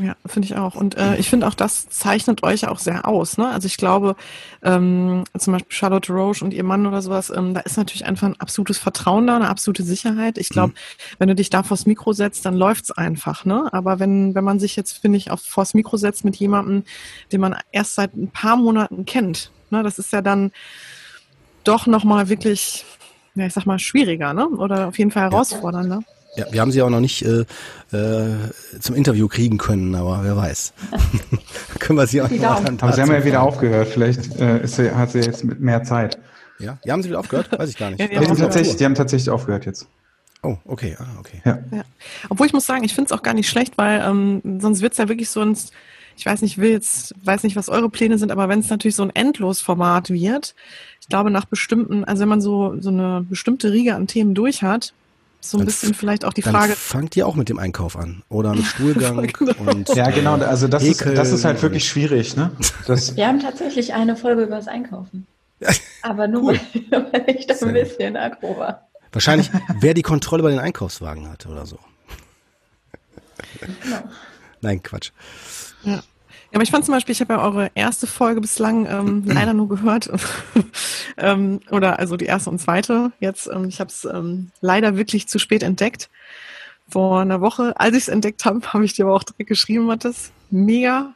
[0.00, 0.74] ja, finde ich auch.
[0.74, 3.38] Und äh, ich finde auch, das zeichnet euch ja auch sehr aus.
[3.38, 3.48] Ne?
[3.48, 4.16] Also ich glaube,
[4.62, 8.26] ähm, zum Beispiel Charlotte Roche und ihr Mann oder sowas, ähm, da ist natürlich einfach
[8.26, 10.38] ein absolutes Vertrauen da, eine absolute Sicherheit.
[10.38, 11.14] Ich glaube, mhm.
[11.18, 13.44] wenn du dich da vors Mikro setzt, dann läuft's einfach.
[13.44, 13.68] Ne?
[13.72, 16.84] Aber wenn, wenn man sich jetzt, finde ich, auf vors Mikro setzt mit jemandem,
[17.32, 19.82] den man erst seit ein paar Monaten kennt, ne?
[19.82, 20.52] das ist ja dann
[21.64, 22.84] doch nochmal wirklich,
[23.34, 24.48] ja, ich sag mal, schwieriger, ne?
[24.48, 26.00] Oder auf jeden Fall herausfordernder.
[26.06, 26.15] Ja.
[26.36, 27.44] Ja, wir haben sie auch noch nicht äh,
[27.92, 28.34] äh,
[28.80, 30.72] zum Interview kriegen können, aber wer weiß.
[31.78, 33.88] Können wir sie auch noch Aber sie haben ja wieder aufgehört.
[33.88, 36.18] Vielleicht äh, ist sie, hat sie jetzt mit mehr Zeit.
[36.58, 37.58] Ja, die haben sie wieder aufgehört?
[37.58, 38.00] Weiß ich gar nicht.
[38.00, 39.86] ja, die, haben tatsächlich, die haben tatsächlich aufgehört jetzt.
[40.42, 41.40] Oh, okay, ah, okay.
[41.44, 41.58] Ja.
[41.70, 41.84] ja.
[42.28, 44.92] Obwohl ich muss sagen, ich finde es auch gar nicht schlecht, weil ähm, sonst wird
[44.92, 45.56] es ja wirklich so ein,
[46.16, 48.94] ich weiß nicht, will jetzt, weiß nicht, was eure Pläne sind, aber wenn es natürlich
[48.94, 50.54] so ein Endlosformat wird,
[51.00, 54.62] ich glaube nach bestimmten, also wenn man so, so eine bestimmte Riege an Themen durch
[54.62, 54.94] hat,
[55.50, 56.74] so ein dann bisschen vielleicht auch die Frage.
[56.74, 59.70] Fangt ihr auch mit dem Einkauf an oder mit Stuhlgang genau.
[59.70, 62.50] und Ja, genau, also das ist das ist halt wirklich schwierig, ne?
[62.86, 65.26] Das Wir haben tatsächlich eine Folge über das Einkaufen.
[66.02, 66.60] Aber nur cool.
[66.90, 68.86] weil ich da ein bisschen aggro war.
[69.12, 71.78] Wahrscheinlich, wer die Kontrolle über den Einkaufswagen hatte oder so.
[73.60, 74.02] Genau.
[74.60, 75.12] Nein, Quatsch.
[75.82, 76.02] Ja
[76.52, 79.68] aber ich fand zum Beispiel, ich habe ja eure erste Folge bislang ähm, leider nur
[79.68, 80.10] gehört.
[81.16, 83.48] ähm, oder also die erste und zweite jetzt.
[83.52, 86.08] Ähm, ich habe es ähm, leider wirklich zu spät entdeckt.
[86.88, 89.86] Vor einer Woche, als ich es entdeckt habe, habe ich dir aber auch direkt geschrieben,
[89.86, 90.32] Mathis.
[90.50, 91.14] Mega.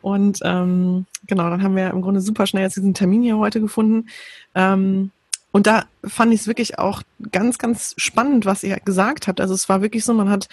[0.00, 3.60] Und ähm, genau, dann haben wir im Grunde super schnell jetzt diesen Termin hier heute
[3.60, 4.08] gefunden.
[4.54, 5.12] Ähm,
[5.52, 9.40] und da fand ich es wirklich auch ganz, ganz spannend, was ihr gesagt habt.
[9.40, 10.48] Also es war wirklich so, man hat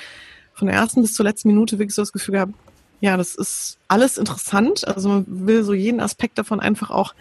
[0.54, 2.54] von der ersten bis zur letzten Minute wirklich so das Gefühl gehabt,
[3.02, 4.88] ja, das ist alles interessant.
[4.88, 7.14] Also man will so jeden Aspekt davon einfach auch,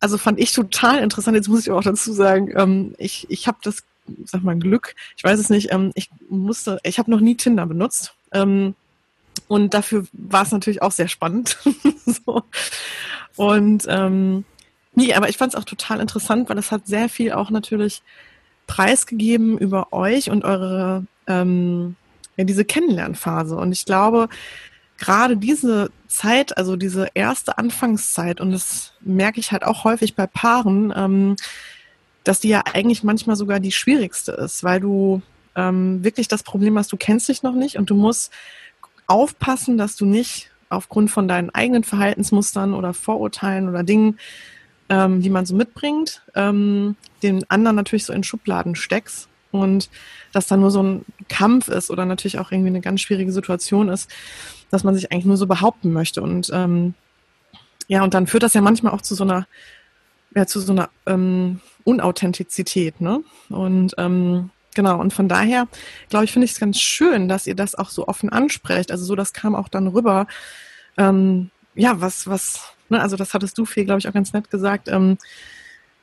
[0.00, 1.36] also fand ich total interessant.
[1.36, 3.84] Jetzt muss ich auch dazu sagen, ähm, ich, ich habe das,
[4.24, 7.66] sag mal, Glück, ich weiß es nicht, ähm, ich musste, ich habe noch nie Tinder
[7.66, 8.14] benutzt.
[8.32, 8.74] Ähm,
[9.48, 11.58] und dafür war es natürlich auch sehr spannend.
[12.06, 12.42] so.
[13.36, 14.44] Und ähm,
[14.94, 18.02] nee, aber ich fand es auch total interessant, weil es hat sehr viel auch natürlich
[18.66, 21.96] preisgegeben über euch und eure ähm,
[22.36, 23.56] ja, diese Kennenlernphase.
[23.56, 24.28] Und ich glaube,
[24.98, 30.26] gerade diese Zeit, also diese erste Anfangszeit, und das merke ich halt auch häufig bei
[30.26, 31.36] Paaren, ähm,
[32.22, 35.20] dass die ja eigentlich manchmal sogar die schwierigste ist, weil du
[35.56, 38.32] ähm, wirklich das Problem hast, du kennst dich noch nicht und du musst
[39.06, 44.18] aufpassen, dass du nicht aufgrund von deinen eigenen Verhaltensmustern oder Vorurteilen oder Dingen,
[44.88, 49.88] ähm, die man so mitbringt, ähm, den anderen natürlich so in Schubladen steckst und
[50.32, 53.88] dass dann nur so ein Kampf ist oder natürlich auch irgendwie eine ganz schwierige Situation
[53.88, 54.10] ist,
[54.70, 56.20] dass man sich eigentlich nur so behaupten möchte.
[56.22, 56.94] Und ähm,
[57.86, 59.46] ja, und dann führt das ja manchmal auch zu so einer,
[60.34, 63.22] ja, zu so einer ähm, Unauthentizität, ne?
[63.48, 65.68] Und ähm, genau, und von daher,
[66.08, 68.90] glaube ich, finde ich es ganz schön, dass ihr das auch so offen ansprecht.
[68.90, 70.26] Also so, das kam auch dann rüber.
[70.96, 74.50] Ähm, ja, was, was, ne, also das hattest du viel, glaube ich, auch ganz nett
[74.50, 74.88] gesagt.
[74.88, 75.18] Ähm,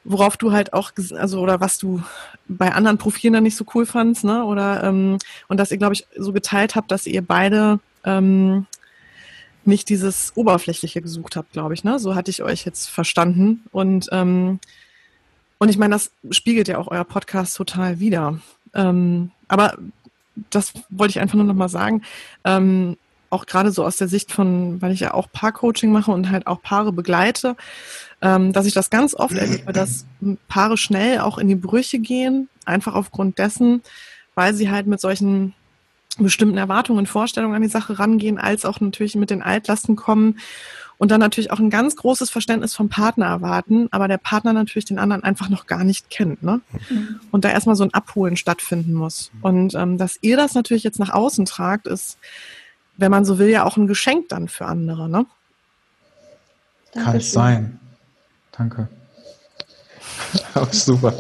[0.04, 2.02] worauf du halt auch, also oder was du
[2.48, 4.44] bei anderen Profilen dann nicht so cool fandst, ne?
[4.46, 8.66] Oder ähm, und dass ihr, glaube ich, so geteilt habt, dass ihr beide ähm,
[9.64, 12.00] nicht dieses Oberflächliche gesucht habt, glaube ich, ne?
[12.00, 13.64] So hatte ich euch jetzt verstanden.
[13.72, 14.60] Und ähm,
[15.60, 18.40] und ich meine, das spiegelt ja auch euer Podcast total wieder.
[18.74, 19.78] Ähm, aber
[20.50, 22.02] das wollte ich einfach nur noch mal sagen.
[22.44, 22.98] Ähm,
[23.30, 26.48] auch gerade so aus der Sicht von, weil ich ja auch Paarcoaching mache und halt
[26.48, 27.56] auch Paare begleite,
[28.22, 30.06] ähm, dass ich das ganz oft erlebe, dass
[30.48, 33.82] Paare schnell auch in die Brüche gehen, einfach aufgrund dessen,
[34.36, 35.54] weil sie halt mit solchen
[36.18, 40.40] bestimmten Erwartungen, Vorstellungen an die Sache rangehen, als auch natürlich mit den Altlasten kommen
[40.98, 44.86] und dann natürlich auch ein ganz großes Verständnis vom Partner erwarten, aber der Partner natürlich
[44.86, 46.62] den anderen einfach noch gar nicht kennt, ne?
[46.90, 47.20] Mhm.
[47.32, 49.32] Und da erstmal so ein Abholen stattfinden muss.
[49.42, 52.18] Und ähm, dass ihr das natürlich jetzt nach außen tragt, ist
[52.98, 55.26] wenn man so will, ja auch ein Geschenk dann für andere, ne?
[56.94, 57.80] Kann es sein.
[58.62, 58.88] Danke.
[60.54, 61.14] Aber super.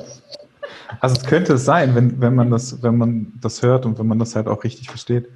[0.99, 4.05] Also es könnte es sein, wenn, wenn man das, wenn man das hört und wenn
[4.05, 5.27] man das halt auch richtig versteht.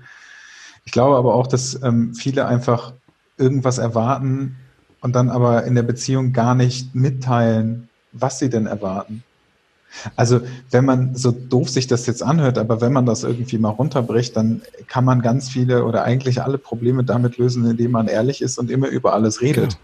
[0.83, 2.93] Ich glaube aber auch, dass ähm, viele einfach
[3.39, 4.55] irgendwas erwarten
[5.01, 9.23] und dann aber in der Beziehung gar nicht mitteilen, was sie denn erwarten.
[10.15, 13.69] Also wenn man so doof sich das jetzt anhört, aber wenn man das irgendwie mal
[13.69, 18.43] runterbricht, dann kann man ganz viele oder eigentlich alle Probleme damit lösen, indem man ehrlich
[18.43, 19.79] ist und immer über alles redet.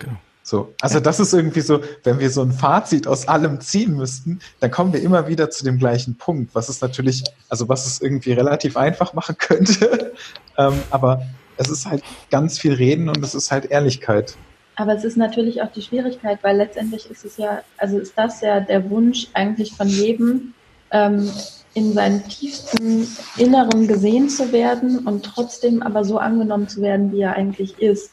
[0.00, 0.14] Genau.
[0.14, 0.31] genau.
[0.44, 4.40] So, also das ist irgendwie so, wenn wir so ein Fazit aus allem ziehen müssten,
[4.58, 8.00] dann kommen wir immer wieder zu dem gleichen Punkt, was es natürlich, also was es
[8.00, 10.12] irgendwie relativ einfach machen könnte,
[10.58, 11.22] ähm, aber
[11.58, 14.36] es ist halt ganz viel Reden und es ist halt Ehrlichkeit.
[14.74, 18.40] Aber es ist natürlich auch die Schwierigkeit, weil letztendlich ist es ja, also ist das
[18.40, 20.54] ja der Wunsch eigentlich von jedem,
[20.90, 21.30] ähm,
[21.74, 27.20] in seinem tiefsten Inneren gesehen zu werden und trotzdem aber so angenommen zu werden, wie
[27.20, 28.12] er eigentlich ist.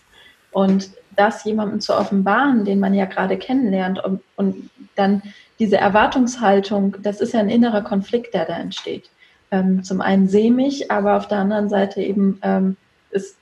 [0.51, 5.21] Und das jemandem zu offenbaren, den man ja gerade kennenlernt und, und dann
[5.59, 9.09] diese Erwartungshaltung, das ist ja ein innerer Konflikt, der da entsteht.
[9.51, 12.77] Ähm, zum einen sehe mich, aber auf der anderen Seite eben ähm,
[13.11, 13.35] ist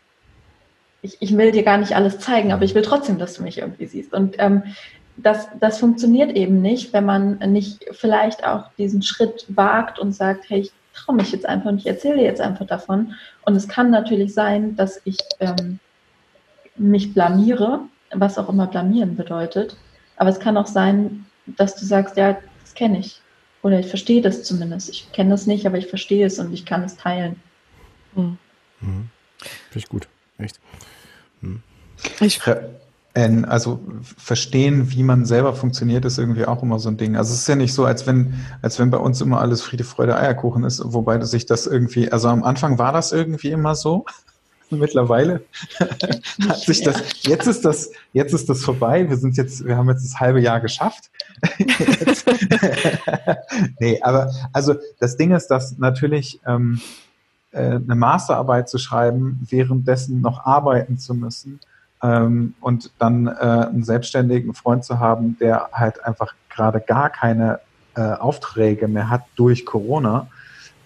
[1.01, 3.59] ich, ich will dir gar nicht alles zeigen, aber ich will trotzdem, dass du mich
[3.59, 4.13] irgendwie siehst.
[4.13, 4.63] Und ähm,
[5.15, 10.49] das, das funktioniert eben nicht, wenn man nicht vielleicht auch diesen Schritt wagt und sagt,
[10.49, 13.13] hey, ich traue mich jetzt einfach und ich erzähle jetzt einfach davon.
[13.43, 15.79] Und es kann natürlich sein, dass ich ähm,
[16.77, 17.81] mich blamiere,
[18.13, 19.77] was auch immer blamieren bedeutet.
[20.17, 23.21] Aber es kann auch sein, dass du sagst, ja, das kenne ich.
[23.61, 24.89] Oder ich verstehe das zumindest.
[24.89, 27.41] Ich kenne das nicht, aber ich verstehe es und ich kann es teilen.
[28.15, 28.37] Mhm.
[28.81, 29.09] Mhm.
[29.39, 30.07] Finde ich gut.
[30.37, 30.59] Echt.
[31.41, 31.61] Hm.
[32.19, 32.39] Ich
[33.47, 33.79] also
[34.17, 37.15] verstehen, wie man selber funktioniert, ist irgendwie auch immer so ein Ding.
[37.15, 39.83] Also es ist ja nicht so, als wenn, als wenn bei uns immer alles Friede,
[39.83, 44.05] Freude, Eierkuchen ist, wobei sich das irgendwie, also am Anfang war das irgendwie immer so.
[44.69, 45.43] Mittlerweile
[45.79, 49.09] hat sich das, jetzt ist das, jetzt ist das vorbei.
[49.09, 51.09] Wir sind jetzt, wir haben jetzt das halbe Jahr geschafft.
[53.79, 56.81] nee, aber also das Ding ist, dass natürlich ähm,
[57.51, 61.59] äh, eine Masterarbeit zu schreiben, währenddessen noch arbeiten zu müssen
[62.03, 67.59] ähm, und dann äh, einen selbstständigen Freund zu haben, der halt einfach gerade gar keine
[67.95, 70.27] äh, Aufträge mehr hat durch Corona.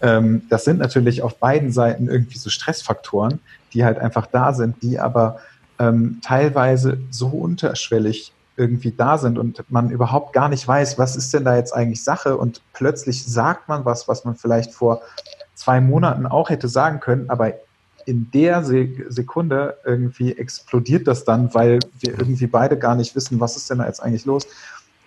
[0.02, 3.40] Ähm, das sind natürlich auf beiden Seiten irgendwie so Stressfaktoren,
[3.74, 5.40] die halt einfach da sind, die aber
[5.80, 11.34] ähm, teilweise so unterschwellig irgendwie da sind und man überhaupt gar nicht weiß, was ist
[11.34, 15.02] denn da jetzt eigentlich Sache und plötzlich sagt man was, was man vielleicht vor
[15.56, 17.54] zwei Monaten auch hätte sagen können, aber
[18.06, 23.56] in der Sekunde irgendwie explodiert das dann, weil wir irgendwie beide gar nicht wissen, was
[23.56, 24.48] ist denn da jetzt eigentlich los.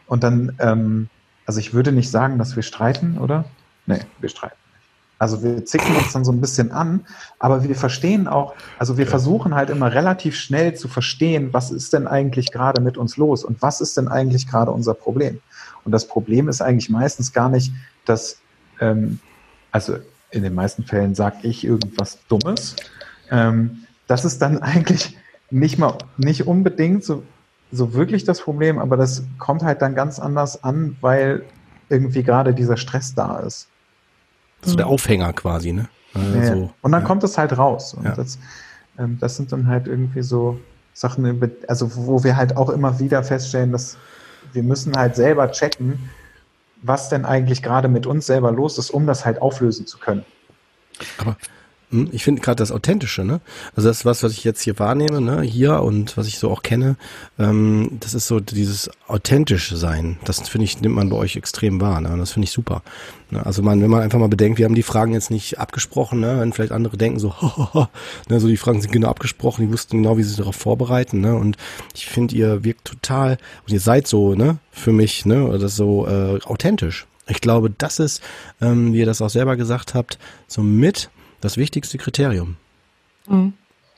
[0.06, 1.08] Und dann, ähm,
[1.46, 3.44] also ich würde nicht sagen, dass wir streiten, oder?
[3.86, 4.56] Nee, wir streiten.
[5.24, 7.06] Also wir zicken uns dann so ein bisschen an,
[7.38, 11.94] aber wir verstehen auch, also wir versuchen halt immer relativ schnell zu verstehen, was ist
[11.94, 15.40] denn eigentlich gerade mit uns los und was ist denn eigentlich gerade unser Problem.
[15.82, 17.72] Und das Problem ist eigentlich meistens gar nicht,
[18.04, 18.36] dass,
[18.80, 19.18] ähm,
[19.70, 19.96] also
[20.30, 22.76] in den meisten Fällen sage ich irgendwas Dummes.
[23.30, 25.16] Ähm, das ist dann eigentlich
[25.50, 27.22] nicht mal nicht unbedingt so,
[27.72, 31.46] so wirklich das Problem, aber das kommt halt dann ganz anders an, weil
[31.88, 33.68] irgendwie gerade dieser Stress da ist.
[34.70, 35.88] So der Aufhänger quasi, ne?
[36.14, 36.70] Also, ja.
[36.82, 37.06] Und dann ja.
[37.06, 37.94] kommt es halt raus.
[37.94, 38.14] Und ja.
[38.14, 38.38] das,
[38.98, 40.58] ähm, das sind dann halt irgendwie so
[40.92, 43.96] Sachen, also wo wir halt auch immer wieder feststellen, dass
[44.52, 46.10] wir müssen halt selber checken,
[46.82, 50.24] was denn eigentlich gerade mit uns selber los ist, um das halt auflösen zu können.
[51.18, 51.36] Aber
[52.12, 53.40] ich finde gerade das Authentische, ne?
[53.76, 56.62] Also das, was, was ich jetzt hier wahrnehme, ne, hier und was ich so auch
[56.62, 56.96] kenne,
[57.38, 60.18] ähm, das ist so dieses authentische Sein.
[60.24, 62.10] Das finde ich, nimmt man bei euch extrem wahr, ne?
[62.10, 62.82] Und das finde ich super.
[63.30, 63.44] Ne?
[63.44, 66.40] Also man, wenn man einfach mal bedenkt, wir haben die Fragen jetzt nicht abgesprochen, ne?
[66.40, 67.34] Wenn vielleicht andere denken so,
[68.28, 71.20] ne, so die Fragen sind genau abgesprochen, die wussten genau, wie sie sich darauf vorbereiten,
[71.20, 71.34] ne?
[71.34, 71.56] Und
[71.94, 76.06] ich finde, ihr wirkt total, und ihr seid so, ne, für mich, ne, oder so
[76.06, 77.06] äh, authentisch.
[77.26, 78.22] Ich glaube, das ist,
[78.60, 81.10] ähm, wie ihr das auch selber gesagt habt, so mit
[81.44, 82.56] das wichtigste Kriterium.
[83.28, 83.52] Mhm.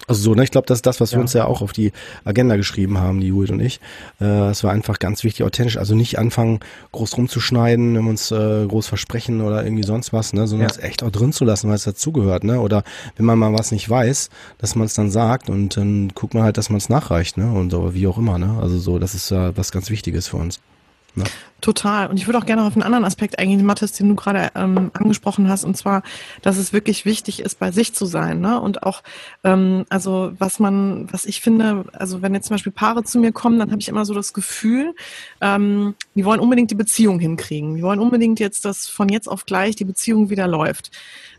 [0.09, 1.19] Also so, ne, ich glaube, das ist das, was ja.
[1.19, 1.91] wir uns ja auch auf die
[2.25, 3.81] Agenda geschrieben haben, die Judith und ich.
[4.21, 5.79] Äh, es war einfach ganz wichtig, authentisch.
[5.79, 6.61] Also nicht anfangen,
[6.93, 10.75] groß rumzuschneiden, wenn wir uns äh, groß versprechen oder irgendwie sonst was, ne, sondern ja.
[10.75, 12.61] es echt auch drin zu lassen, weil es dazugehört, ne?
[12.61, 12.85] Oder
[13.17, 16.45] wenn man mal was nicht weiß, dass man es dann sagt und dann guckt man
[16.45, 17.51] halt, dass man es nachreicht, ne?
[17.51, 18.59] Und so, wie auch immer, ne?
[18.61, 20.61] Also so, das ist äh, was ganz Wichtiges für uns.
[21.17, 21.25] Ne?
[21.61, 22.09] Total.
[22.09, 24.91] Und ich würde auch gerne auf einen anderen Aspekt eingehen, Mathis, den du gerade ähm,
[24.93, 26.03] angesprochen hast, und zwar,
[26.43, 28.41] dass es wirklich wichtig ist, bei sich zu sein.
[28.41, 28.61] Ne?
[28.61, 29.03] Und auch,
[29.43, 33.33] ähm, also was man, was ich finde, also wenn jetzt zum Beispiel Paare zu mir
[33.33, 34.95] kommen, dann habe ich immer so das Gefühl,
[35.41, 37.77] ähm, die wollen unbedingt die Beziehung hinkriegen.
[37.77, 40.91] Die wollen unbedingt jetzt, dass von jetzt auf gleich die Beziehung wieder läuft.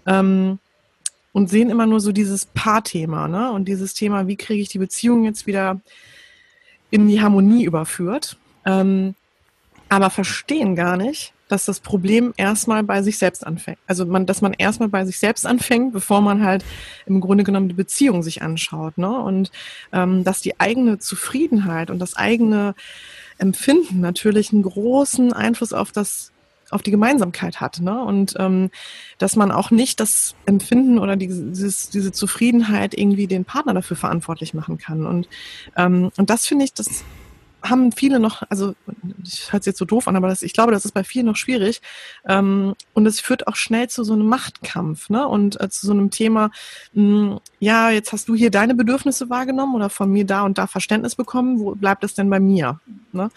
[0.06, 0.60] Ähm,
[1.32, 3.52] und sehen immer nur so dieses Paarthema, ne?
[3.52, 5.80] Und dieses Thema, wie kriege ich die Beziehung jetzt wieder
[6.90, 8.38] in die Harmonie überführt.
[8.66, 9.16] Ähm,
[9.90, 13.78] aber verstehen gar nicht, dass das Problem erstmal bei sich selbst anfängt.
[13.88, 16.66] Also man, dass man erstmal bei sich selbst anfängt, bevor man halt
[17.06, 18.98] im Grunde genommen die Beziehung sich anschaut.
[18.98, 19.10] Ne?
[19.10, 19.52] Und
[19.94, 22.76] ähm, dass die eigene Zufriedenheit und das eigene
[23.38, 26.32] Empfinden natürlich einen großen Einfluss auf das
[26.70, 27.80] auf die Gemeinsamkeit hat.
[27.80, 28.04] Ne?
[28.04, 28.72] Und ähm,
[29.20, 33.96] dass man auch nicht das Empfinden oder die, dieses, diese Zufriedenheit irgendwie den Partner dafür
[33.96, 35.06] verantwortlich machen kann.
[35.06, 35.30] Und,
[35.78, 37.06] ähm, und das finde ich, das
[37.70, 38.76] haben viele noch, also
[39.18, 41.26] das hört sich jetzt so doof an, aber das, ich glaube, das ist bei vielen
[41.26, 41.82] noch schwierig.
[42.28, 45.28] Ähm, und es führt auch schnell zu so einem Machtkampf, ne?
[45.28, 46.52] Und äh, zu so einem Thema,
[46.94, 50.58] mh, hm, ja, jetzt hast du hier deine Bedürfnisse wahrgenommen oder von mir da und
[50.58, 52.80] da Verständnis bekommen, wo bleibt es denn bei mir?
[53.12, 53.30] Ne?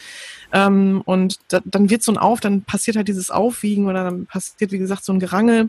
[0.53, 4.27] Ähm, und da, dann wird so ein Auf, dann passiert halt dieses Aufwiegen oder dann
[4.27, 5.69] passiert, wie gesagt, so ein Gerangel.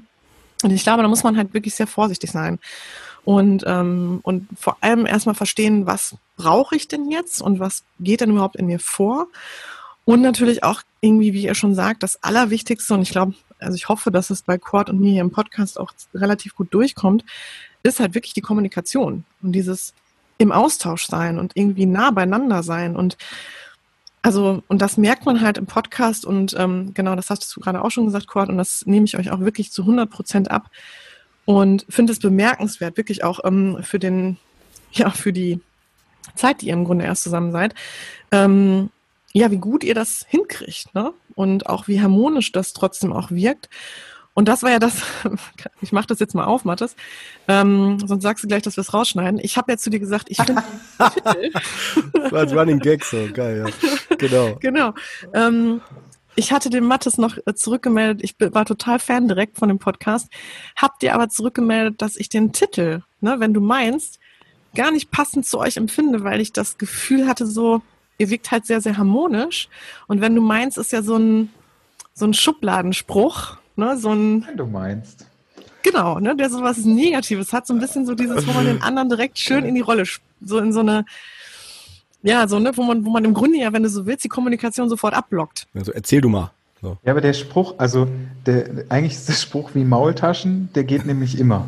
[0.63, 2.59] Und ich glaube, da muss man halt wirklich sehr vorsichtig sein
[3.23, 8.21] und, ähm, und vor allem erstmal verstehen, was brauche ich denn jetzt und was geht
[8.21, 9.27] denn überhaupt in mir vor.
[10.05, 13.87] Und natürlich auch irgendwie, wie ihr schon sagt, das Allerwichtigste, und ich glaube, also ich
[13.89, 17.23] hoffe, dass es bei Cord und mir hier im Podcast auch relativ gut durchkommt,
[17.83, 19.93] ist halt wirklich die Kommunikation und dieses
[20.37, 23.17] im Austausch sein und irgendwie nah beieinander sein und
[24.23, 27.83] also, und das merkt man halt im Podcast und ähm, genau, das hast du gerade
[27.83, 30.69] auch schon gesagt, Cord, und das nehme ich euch auch wirklich zu 100 Prozent ab.
[31.51, 34.37] Und finde es bemerkenswert, wirklich auch ähm, für den,
[34.93, 35.59] ja, für die
[36.33, 37.75] Zeit, die ihr im Grunde erst zusammen seid,
[38.31, 38.89] ähm,
[39.33, 41.11] ja, wie gut ihr das hinkriegt, ne?
[41.35, 43.67] Und auch wie harmonisch das trotzdem auch wirkt.
[44.33, 45.01] Und das war ja das,
[45.81, 46.95] ich mache das jetzt mal auf, Mathis,
[47.49, 49.37] ähm, sonst sagst du gleich, dass wir es rausschneiden.
[49.43, 50.63] Ich habe ja zu dir gesagt, ich finde.
[50.97, 51.11] Das
[52.31, 54.17] war als Running Gag so, geil, ja.
[54.17, 54.55] Genau.
[54.61, 54.93] genau.
[55.33, 55.81] Ähm,
[56.35, 60.29] ich hatte dem Mattes noch äh, zurückgemeldet, ich war total Fan direkt von dem Podcast,
[60.75, 64.19] hab dir aber zurückgemeldet, dass ich den Titel, ne, wenn du meinst,
[64.75, 67.81] gar nicht passend zu euch empfinde, weil ich das Gefühl hatte, so,
[68.17, 69.67] ihr wirkt halt sehr, sehr harmonisch.
[70.07, 71.49] Und wenn du meinst, ist ja so ein,
[72.13, 74.45] so ein Schubladenspruch, ne, so ein.
[74.47, 75.25] Wenn du meinst.
[75.83, 79.09] Genau, ne, der sowas Negatives hat, so ein bisschen so dieses, wo man den anderen
[79.09, 80.05] direkt schön in die Rolle,
[80.39, 81.05] so in so eine,
[82.23, 84.29] ja, so, ne, wo man, wo man im Grunde ja, wenn du so willst, die
[84.29, 85.67] Kommunikation sofort abblockt.
[85.73, 86.51] Also erzähl du mal.
[86.81, 86.97] So.
[87.03, 88.07] Ja, aber der Spruch, also
[88.45, 91.67] der, eigentlich ist der Spruch wie Maultaschen, der geht nämlich immer.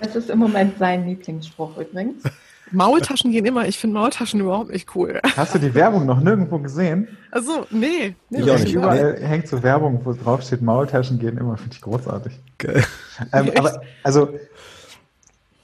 [0.00, 2.22] Das ist im Moment sein Lieblingsspruch übrigens.
[2.70, 3.66] Maultaschen gehen immer.
[3.66, 5.20] Ich finde Maultaschen überhaupt nicht cool.
[5.36, 7.08] Hast du die Werbung noch nirgendwo gesehen?
[7.30, 8.14] Also nee.
[8.30, 8.74] nee ich auch nicht.
[8.74, 11.56] Überall hängt so Werbung, wo drauf steht, Maultaschen gehen immer.
[11.56, 12.38] Finde ich großartig.
[12.54, 12.82] Okay.
[13.32, 14.28] Ähm, aber also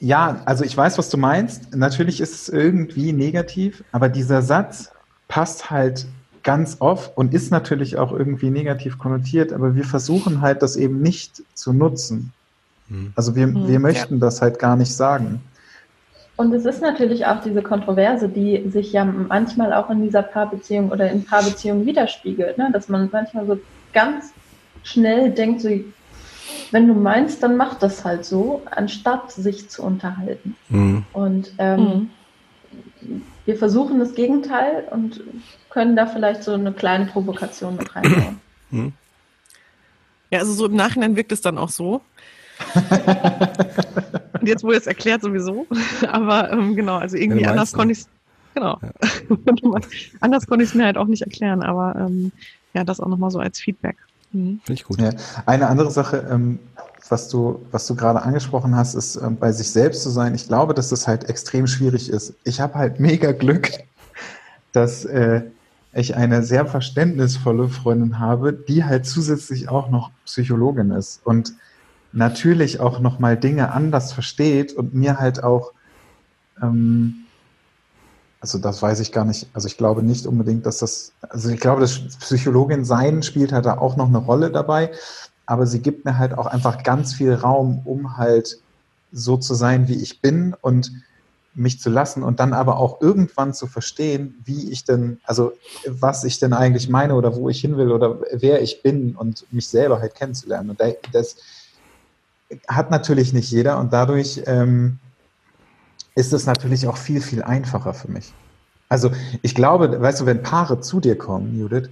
[0.01, 1.75] ja, also ich weiß, was du meinst.
[1.75, 4.91] Natürlich ist es irgendwie negativ, aber dieser Satz
[5.29, 6.07] passt halt
[6.43, 11.01] ganz oft und ist natürlich auch irgendwie negativ konnotiert, aber wir versuchen halt das eben
[11.01, 12.33] nicht zu nutzen.
[12.89, 13.13] Hm.
[13.17, 14.21] Also wir, hm, wir möchten ja.
[14.21, 15.41] das halt gar nicht sagen.
[16.37, 20.91] Und es ist natürlich auch diese Kontroverse, die sich ja manchmal auch in dieser Paarbeziehung
[20.91, 22.71] oder in Paarbeziehungen widerspiegelt, ne?
[22.73, 23.59] dass man manchmal so
[23.93, 24.33] ganz
[24.83, 25.71] schnell denkt, so
[26.71, 30.57] wenn du meinst, dann mach das halt so, anstatt sich zu unterhalten.
[30.69, 31.05] Mhm.
[31.13, 32.11] Und ähm,
[33.01, 33.23] mhm.
[33.45, 35.23] wir versuchen das Gegenteil und
[35.71, 38.41] können da vielleicht so eine kleine Provokation mit reinbauen.
[38.71, 38.93] Mhm.
[40.31, 42.01] Ja, also so im Nachhinein wirkt es dann auch so.
[44.41, 45.67] und jetzt wurde es erklärt sowieso.
[46.11, 48.09] Aber ähm, genau, also irgendwie anders konnte ich es.
[48.55, 48.79] Genau.
[48.83, 48.91] Ja.
[50.21, 52.33] anders konnte ich es mir halt auch nicht erklären, aber ähm,
[52.73, 53.97] ja, das auch nochmal so als Feedback.
[54.35, 54.61] Mhm.
[54.65, 55.01] Finde ich gut.
[55.01, 55.11] Ja.
[55.47, 56.59] Eine andere Sache, ähm,
[57.09, 60.35] was du, was du gerade angesprochen hast, ist ähm, bei sich selbst zu sein.
[60.35, 62.35] Ich glaube, dass das halt extrem schwierig ist.
[62.45, 63.71] Ich habe halt mega Glück,
[64.73, 65.43] dass äh,
[65.93, 71.55] ich eine sehr verständnisvolle Freundin habe, die halt zusätzlich auch noch Psychologin ist und
[72.13, 75.73] natürlich auch noch mal Dinge anders versteht und mir halt auch
[76.61, 77.24] ähm,
[78.45, 79.47] also das weiß ich gar nicht.
[79.55, 83.65] Also ich glaube nicht unbedingt, dass das, also ich glaube, das Psychologin sein spielt halt
[83.65, 84.91] da auch noch eine Rolle dabei,
[85.47, 88.59] aber sie gibt mir halt auch einfach ganz viel Raum, um halt
[89.13, 90.93] so zu sein, wie ich bin und
[91.55, 95.53] mich zu lassen und dann aber auch irgendwann zu verstehen, wie ich denn, also
[95.87, 99.51] was ich denn eigentlich meine oder wo ich hin will oder wer ich bin und
[99.55, 100.69] mich selber halt kennenzulernen.
[100.69, 101.37] Und das
[102.69, 104.99] hat natürlich nicht jeder und dadurch ähm,
[106.15, 108.33] ist es natürlich auch viel, viel einfacher für mich.
[108.89, 109.11] Also
[109.43, 111.89] ich glaube, weißt du, wenn Paare zu dir kommen, Judith,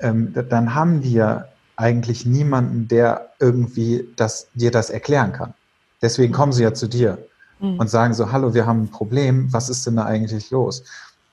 [0.00, 5.54] ähm, dann haben die ja eigentlich niemanden, der irgendwie das, dir das erklären kann.
[6.02, 7.18] Deswegen kommen sie ja zu dir
[7.60, 7.78] mhm.
[7.78, 10.84] und sagen so, hallo, wir haben ein Problem, was ist denn da eigentlich los?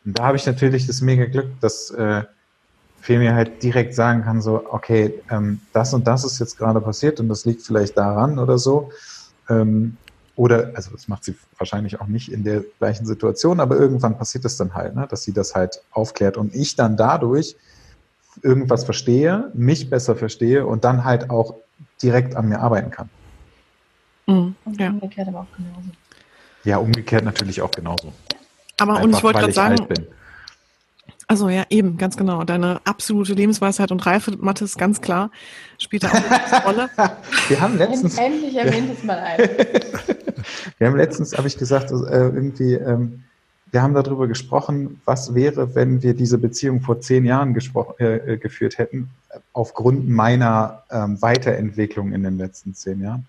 [0.05, 2.23] Und da habe ich natürlich das mega Glück, dass äh,
[3.01, 6.79] Fee mir halt direkt sagen kann, so, okay, ähm, das und das ist jetzt gerade
[6.81, 8.91] passiert und das liegt vielleicht daran oder so.
[9.49, 9.97] Ähm,
[10.35, 14.45] oder, also das macht sie wahrscheinlich auch nicht in der gleichen Situation, aber irgendwann passiert
[14.45, 17.55] es dann halt, ne, dass sie das halt aufklärt und ich dann dadurch
[18.41, 21.55] irgendwas verstehe, mich besser verstehe und dann halt auch
[22.01, 23.09] direkt an mir arbeiten kann.
[24.25, 24.89] Mhm, ja.
[24.89, 25.89] umgekehrt aber auch genauso.
[26.63, 28.13] Ja, umgekehrt natürlich auch genauso.
[28.79, 29.87] Aber Einfach, und ich wollte gerade sagen,
[31.33, 32.43] Also ja, eben, ganz genau.
[32.43, 35.31] Deine absolute Lebensweisheit und Reife, Mathis, ganz klar,
[35.79, 36.89] spielt da auch eine Rolle.
[37.47, 38.19] Wir haben letztens.
[38.19, 39.39] Endlich erwähnt es mal ein.
[40.77, 43.23] Wir haben letztens, habe ich gesagt, äh, irgendwie, ähm,
[43.71, 47.57] wir haben darüber gesprochen, was wäre, wenn wir diese Beziehung vor zehn Jahren
[47.99, 49.09] äh, äh, geführt hätten,
[49.53, 53.25] aufgrund meiner ähm, Weiterentwicklung in den letzten zehn Jahren.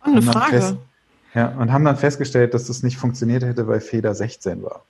[0.00, 0.52] Eine Frage.
[0.52, 0.76] Fest,
[1.34, 4.82] ja, und haben dann festgestellt, dass das nicht funktioniert hätte, weil Feder 16 war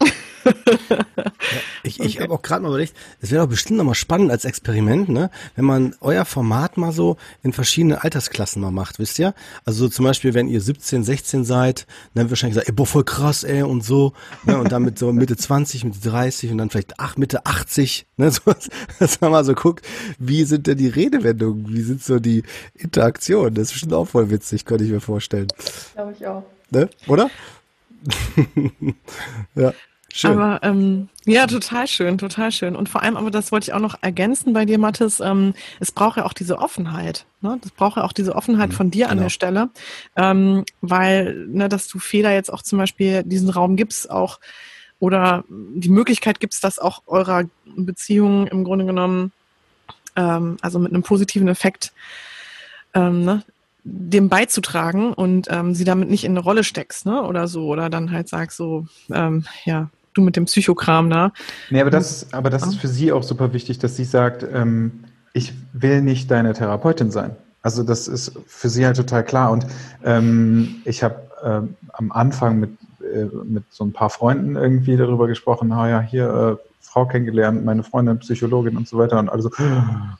[0.00, 0.06] ja,
[1.82, 2.22] ich ich okay.
[2.22, 5.64] habe auch gerade mal überlegt, es wäre doch bestimmt nochmal spannend als Experiment, ne, wenn
[5.64, 9.34] man euer Format mal so in verschiedene Altersklassen mal macht, wisst ihr?
[9.64, 13.04] Also so zum Beispiel, wenn ihr 17, 16 seid, dann wahrscheinlich gesagt, ey, boah, voll
[13.04, 14.12] krass, ey, und so,
[14.44, 18.06] ne, und dann mit so Mitte 20, Mitte 30 und dann vielleicht ach, Mitte 80,
[18.16, 18.40] ne, so,
[18.98, 19.84] dass man mal so guckt,
[20.18, 22.42] wie sind denn die Redewendungen, wie sind so die
[22.74, 23.54] Interaktionen?
[23.54, 25.48] Das ist bestimmt auch voll witzig, könnte ich mir vorstellen.
[25.94, 26.44] Glaube ich auch.
[26.70, 27.30] Ne, oder?
[29.54, 29.72] ja.
[30.12, 30.32] Schön.
[30.32, 32.74] Aber ähm, ja, total schön, total schön.
[32.74, 35.92] Und vor allem, aber das wollte ich auch noch ergänzen bei dir, Mathis, ähm, es
[35.92, 37.26] braucht ja auch diese Offenheit.
[37.42, 37.58] Ne?
[37.62, 39.12] Das braucht ja auch diese Offenheit mhm, von dir genau.
[39.12, 39.68] an der Stelle,
[40.16, 44.40] ähm, weil, ne, dass du Fehler jetzt auch zum Beispiel diesen Raum gibst, auch
[44.98, 47.44] oder die Möglichkeit gibst, dass auch eurer
[47.76, 49.32] Beziehung im Grunde genommen,
[50.16, 51.92] ähm, also mit einem positiven Effekt,
[52.94, 53.42] ähm, ne,
[53.84, 57.22] dem beizutragen und ähm, sie damit nicht in eine Rolle steckst, ne?
[57.22, 59.88] Oder so, oder dann halt sagst so, ähm, ja,
[60.18, 61.32] du mit dem Psychokram da.
[61.70, 65.04] Nee, aber das, aber das ist für sie auch super wichtig, dass sie sagt, ähm,
[65.32, 67.36] ich will nicht deine Therapeutin sein.
[67.62, 69.50] Also das ist für sie halt total klar.
[69.50, 69.66] Und
[70.04, 75.26] ähm, ich habe ähm, am Anfang mit, äh, mit so ein paar Freunden irgendwie darüber
[75.26, 79.18] gesprochen, na ja, hier äh, Frau kennengelernt, meine Freundin Psychologin und so weiter.
[79.18, 79.50] Und also,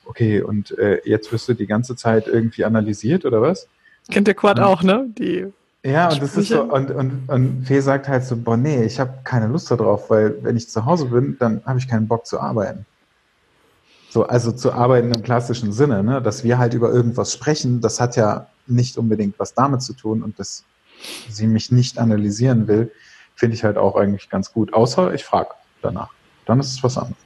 [0.05, 3.69] okay, und äh, jetzt wirst du die ganze Zeit irgendwie analysiert oder was?
[4.11, 5.07] Kennt der Quad auch, ne?
[5.19, 5.47] Die
[5.85, 8.99] ja, und das ist so, und, und, und Fee sagt halt so, boah, nee, ich
[8.99, 12.27] habe keine Lust darauf, weil wenn ich zu Hause bin, dann habe ich keinen Bock
[12.27, 12.85] zu arbeiten.
[14.11, 16.21] So, also zu arbeiten im klassischen Sinne, ne?
[16.23, 20.23] dass wir halt über irgendwas sprechen, das hat ja nicht unbedingt was damit zu tun
[20.23, 20.65] und dass
[21.29, 22.91] sie mich nicht analysieren will,
[23.37, 24.73] finde ich halt auch eigentlich ganz gut.
[24.73, 25.51] Außer ich frage
[25.83, 26.11] danach.
[26.47, 27.19] Dann ist es was anderes.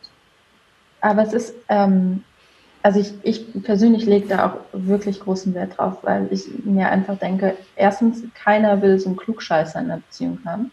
[1.00, 2.22] Aber es ist, ähm,
[2.83, 7.16] also ich, ich persönlich lege da auch wirklich großen Wert drauf, weil ich mir einfach
[7.18, 10.70] denke, erstens, keiner will so einen Klugscheißer in der Beziehung haben,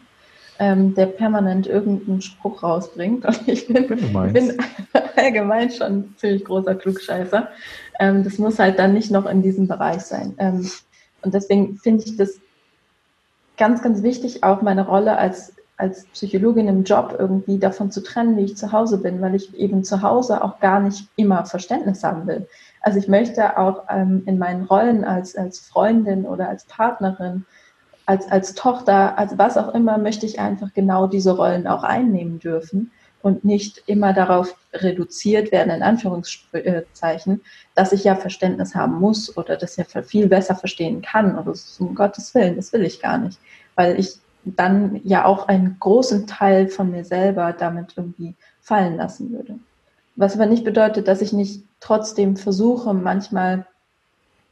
[0.57, 3.25] ähm, der permanent irgendeinen Spruch rausbringt.
[3.25, 4.57] Und ich bin, bin
[5.15, 7.49] allgemein schon ein ziemlich großer Klugscheißer.
[7.99, 10.33] Ähm, das muss halt dann nicht noch in diesem Bereich sein.
[10.39, 10.69] Ähm,
[11.21, 12.39] und deswegen finde ich das
[13.57, 18.35] ganz, ganz wichtig, auch meine Rolle als als Psychologin im Job irgendwie davon zu trennen,
[18.35, 22.03] wie ich zu Hause bin, weil ich eben zu Hause auch gar nicht immer Verständnis
[22.03, 22.47] haben will.
[22.81, 27.45] Also ich möchte auch ähm, in meinen Rollen als, als Freundin oder als Partnerin,
[28.05, 32.39] als, als Tochter, als was auch immer, möchte ich einfach genau diese Rollen auch einnehmen
[32.39, 37.41] dürfen und nicht immer darauf reduziert werden, in Anführungszeichen,
[37.75, 41.95] dass ich ja Verständnis haben muss oder das ja viel besser verstehen kann oder um
[41.95, 43.39] Gottes Willen, das will ich gar nicht,
[43.75, 44.19] weil ich
[44.55, 49.55] dann ja auch einen großen Teil von mir selber damit irgendwie fallen lassen würde.
[50.15, 53.65] Was aber nicht bedeutet, dass ich nicht trotzdem versuche, manchmal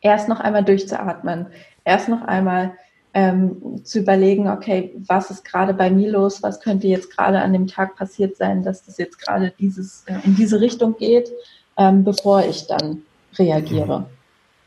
[0.02, 1.48] erst noch einmal durchzuatmen,
[1.84, 2.74] erst noch einmal
[3.14, 7.54] ähm, zu überlegen, okay, was ist gerade bei mir los, was könnte jetzt gerade an
[7.54, 11.32] dem Tag passiert sein, dass das jetzt gerade dieses, äh, in diese Richtung geht,
[11.78, 13.02] ähm, bevor ich dann
[13.38, 14.06] reagiere.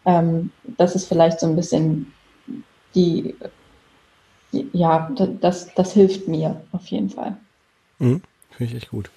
[0.05, 2.13] Ähm, das ist vielleicht so ein bisschen
[2.95, 3.37] die
[4.53, 7.37] ja, das, das hilft mir auf jeden Fall.
[7.99, 8.23] Mhm.
[8.51, 9.11] Finde ich echt gut.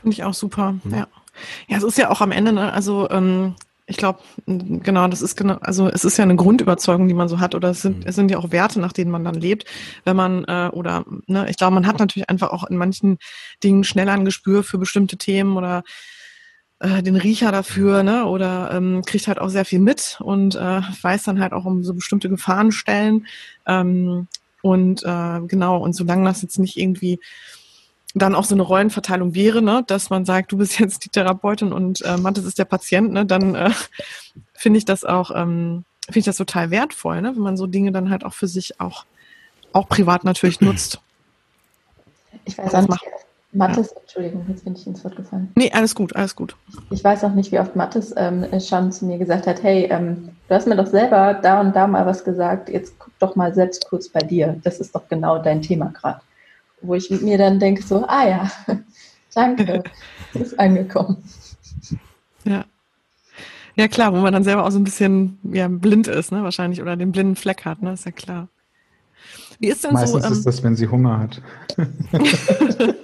[0.00, 0.94] Finde ich auch super, mhm.
[0.94, 1.06] ja.
[1.68, 3.56] Ja, es ist ja auch am Ende, ne, also ähm,
[3.86, 7.38] ich glaube, genau, das ist genau, also es ist ja eine Grundüberzeugung, die man so
[7.38, 8.04] hat, oder es sind, mhm.
[8.06, 9.64] es sind ja auch Werte, nach denen man dann lebt,
[10.04, 13.18] wenn man, äh, oder, ne, ich glaube, man hat natürlich einfach auch in manchen
[13.62, 15.84] Dingen schneller ein Gespür für bestimmte Themen oder
[16.78, 18.26] äh, den Riecher dafür, ne?
[18.26, 21.82] Oder ähm, kriegt halt auch sehr viel mit und äh, weiß dann halt auch um
[21.84, 23.26] so bestimmte Gefahrenstellen.
[23.66, 24.28] Ähm,
[24.62, 27.20] und äh, genau, und solange das jetzt nicht irgendwie
[28.14, 31.72] dann auch so eine Rollenverteilung wäre, ne, dass man sagt, du bist jetzt die Therapeutin
[31.72, 33.70] und äh, Mathis ist der Patient, ne, dann äh,
[34.54, 37.92] finde ich das auch, ähm, finde ich das total wertvoll, ne, wenn man so Dinge
[37.92, 39.04] dann halt auch für sich auch,
[39.72, 41.00] auch privat natürlich nutzt.
[42.44, 43.02] Ich weiß auch nicht,
[43.52, 44.00] Mathis, ja.
[44.00, 45.50] Entschuldigung, jetzt bin ich ins Wort gefallen.
[45.54, 46.56] Nee, alles gut, alles gut.
[46.90, 50.30] Ich weiß auch nicht, wie oft Mathis ähm, schon zu mir gesagt hat, hey, ähm,
[50.48, 53.54] du hast mir doch selber da und da mal was gesagt, jetzt guck doch mal
[53.54, 54.60] selbst kurz bei dir.
[54.62, 56.20] Das ist doch genau dein Thema gerade.
[56.82, 58.50] Wo ich mir dann denke, so, ah ja,
[59.34, 59.82] danke,
[60.34, 61.22] ist angekommen.
[62.44, 62.64] Ja.
[63.76, 66.80] Ja, klar, wo man dann selber auch so ein bisschen ja, blind ist, ne, wahrscheinlich,
[66.80, 68.48] oder den blinden Fleck hat, ne, ist ja klar.
[69.58, 71.42] Wie ist denn Meistens so, ähm, ist das, wenn sie Hunger hat.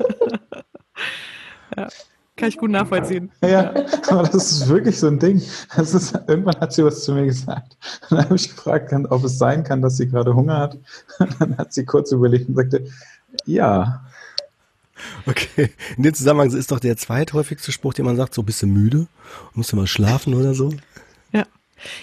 [2.43, 3.31] kann ich gut nachvollziehen.
[3.43, 3.73] Ja,
[4.09, 5.41] aber das ist wirklich so ein Ding.
[5.77, 7.77] Das ist, irgendwann hat sie was zu mir gesagt.
[8.11, 10.79] Und dann habe ich gefragt, ob es sein kann, dass sie gerade Hunger hat.
[11.19, 12.85] Und dann hat sie kurz überlegt und sagte,
[13.47, 14.05] ja.
[15.27, 15.71] Okay.
[15.97, 19.07] In dem Zusammenhang ist doch der zweithäufigste Spruch, den man sagt, so bist du müde?
[19.55, 20.75] Musst du mal schlafen oder so?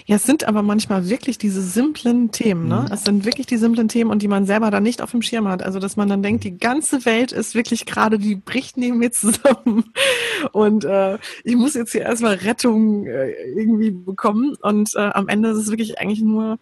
[0.06, 2.86] Ja, es sind aber manchmal wirklich diese simplen Themen, ne?
[2.88, 2.94] Mhm.
[2.94, 5.48] Es sind wirklich die simplen Themen und die man selber dann nicht auf dem Schirm
[5.48, 5.64] hat.
[5.64, 9.12] Also, dass man dann denkt, die ganze Welt ist wirklich gerade, die bricht neben mir
[9.12, 9.86] zusammen.
[10.52, 14.56] Und äh, ich muss jetzt hier erstmal Rettung äh, irgendwie bekommen.
[14.62, 16.58] Und äh, am Ende ist es wirklich eigentlich nur,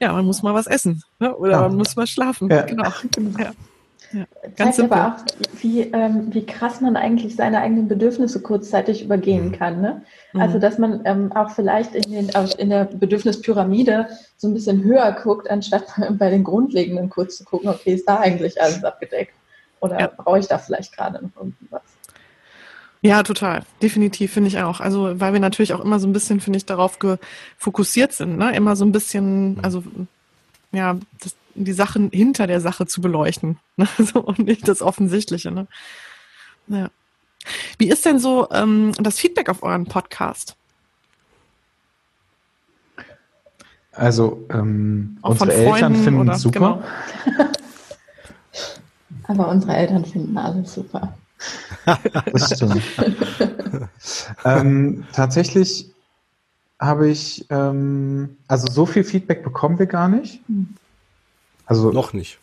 [0.00, 1.02] ja, man muss mal was essen.
[1.20, 1.34] Ne?
[1.36, 1.60] Oder ja.
[1.62, 2.50] man muss mal schlafen.
[2.50, 2.62] Ja.
[2.62, 2.90] Genau.
[3.38, 3.52] Ja.
[4.12, 4.26] Ja,
[4.56, 9.48] ganz zeigt aber auch, wie, ähm, wie krass man eigentlich seine eigenen Bedürfnisse kurzzeitig übergehen
[9.48, 9.52] mhm.
[9.52, 9.80] kann.
[9.80, 10.02] Ne?
[10.34, 10.40] Mhm.
[10.40, 15.12] Also, dass man ähm, auch vielleicht in, den, in der Bedürfnispyramide so ein bisschen höher
[15.12, 15.84] guckt, anstatt
[16.18, 19.32] bei den Grundlegenden kurz zu gucken, okay, ist da eigentlich alles abgedeckt?
[19.80, 20.06] Oder ja.
[20.08, 21.82] brauche ich da vielleicht gerade noch irgendwas?
[23.00, 23.62] Ja, total.
[23.82, 24.80] Definitiv, finde ich auch.
[24.80, 26.98] Also, weil wir natürlich auch immer so ein bisschen, finde ich, darauf
[27.58, 28.56] fokussiert sind, ne?
[28.56, 29.60] Immer so ein bisschen, mhm.
[29.62, 29.84] also,
[30.72, 33.58] ja, das, die Sachen hinter der Sache zu beleuchten.
[33.76, 33.88] Ne?
[33.98, 35.50] So, und nicht das Offensichtliche.
[35.50, 35.66] Ne?
[36.68, 36.90] Ja.
[37.78, 40.56] Wie ist denn so ähm, das Feedback auf euren Podcast?
[43.92, 46.82] Also ähm, unsere Eltern finden es super.
[47.24, 47.48] Genau.
[49.26, 51.16] Aber unsere Eltern finden alles super.
[52.32, 52.82] das stimmt.
[54.44, 55.90] ähm, tatsächlich
[56.80, 60.40] habe ich, ähm, also so viel Feedback bekommen wir gar nicht.
[60.48, 60.74] Hm.
[61.66, 62.38] Also noch nicht.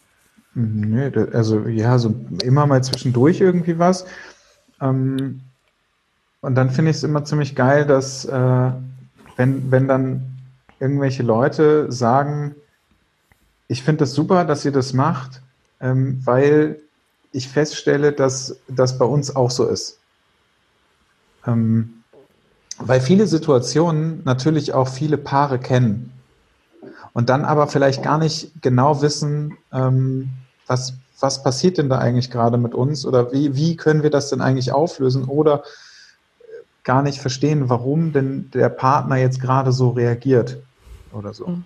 [0.54, 4.06] Nee, also ja, so immer mal zwischendurch irgendwie was.
[4.82, 5.42] Ähm,
[6.42, 8.72] und dann finde ich es immer ziemlich geil, dass äh,
[9.38, 10.38] wenn, wenn dann
[10.80, 12.56] irgendwelche Leute sagen,
[13.68, 15.42] ich finde das super, dass ihr das macht,
[15.80, 16.80] ähm, weil
[17.32, 20.00] ich feststelle, dass das bei uns auch so ist.
[21.48, 22.04] Ähm,
[22.78, 26.12] weil viele Situationen natürlich auch viele Paare kennen
[27.14, 30.30] und dann aber vielleicht gar nicht genau wissen, ähm,
[30.68, 34.30] was, was passiert denn da eigentlich gerade mit uns oder wie, wie können wir das
[34.30, 35.64] denn eigentlich auflösen oder
[36.84, 40.58] gar nicht verstehen, warum denn der Partner jetzt gerade so reagiert
[41.12, 41.48] oder so.
[41.48, 41.66] Mhm.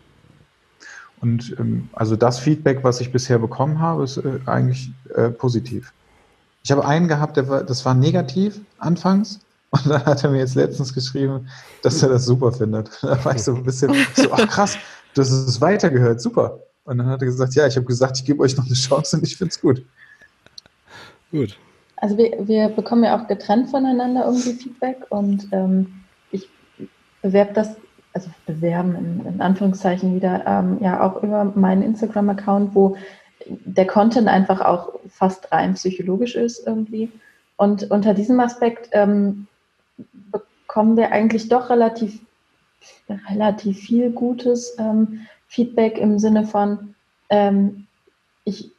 [1.22, 5.94] Und ähm, also das Feedback, was ich bisher bekommen habe, ist äh, eigentlich äh, positiv.
[6.64, 9.40] Ich habe einen gehabt, der war, das war negativ anfangs.
[9.72, 11.48] Und dann hat er mir jetzt letztens geschrieben,
[11.82, 12.90] dass er das super findet.
[13.02, 14.78] Da war ich so ein bisschen so, ach krass,
[15.18, 16.60] hast es weitergehört, super.
[16.86, 19.18] Und dann hat er gesagt, ja, ich habe gesagt, ich gebe euch noch eine Chance
[19.18, 19.84] und ich finde es gut.
[21.32, 21.58] Gut.
[21.98, 26.48] Also wir, wir bekommen ja auch getrennt voneinander irgendwie Feedback und ähm, ich
[27.22, 27.76] bewerbe das,
[28.14, 32.96] also bewerben in, in Anführungszeichen wieder, ähm, ja auch über meinen Instagram-Account, wo
[33.48, 37.12] der Content einfach auch fast rein psychologisch ist irgendwie.
[37.58, 39.48] Und unter diesem Aspekt ähm,
[40.32, 42.20] bekommen wir eigentlich doch relativ
[43.32, 46.96] relativ viel gutes ähm, Feedback im Sinne von,
[47.30, 47.88] ähm,
[48.44, 48.72] ich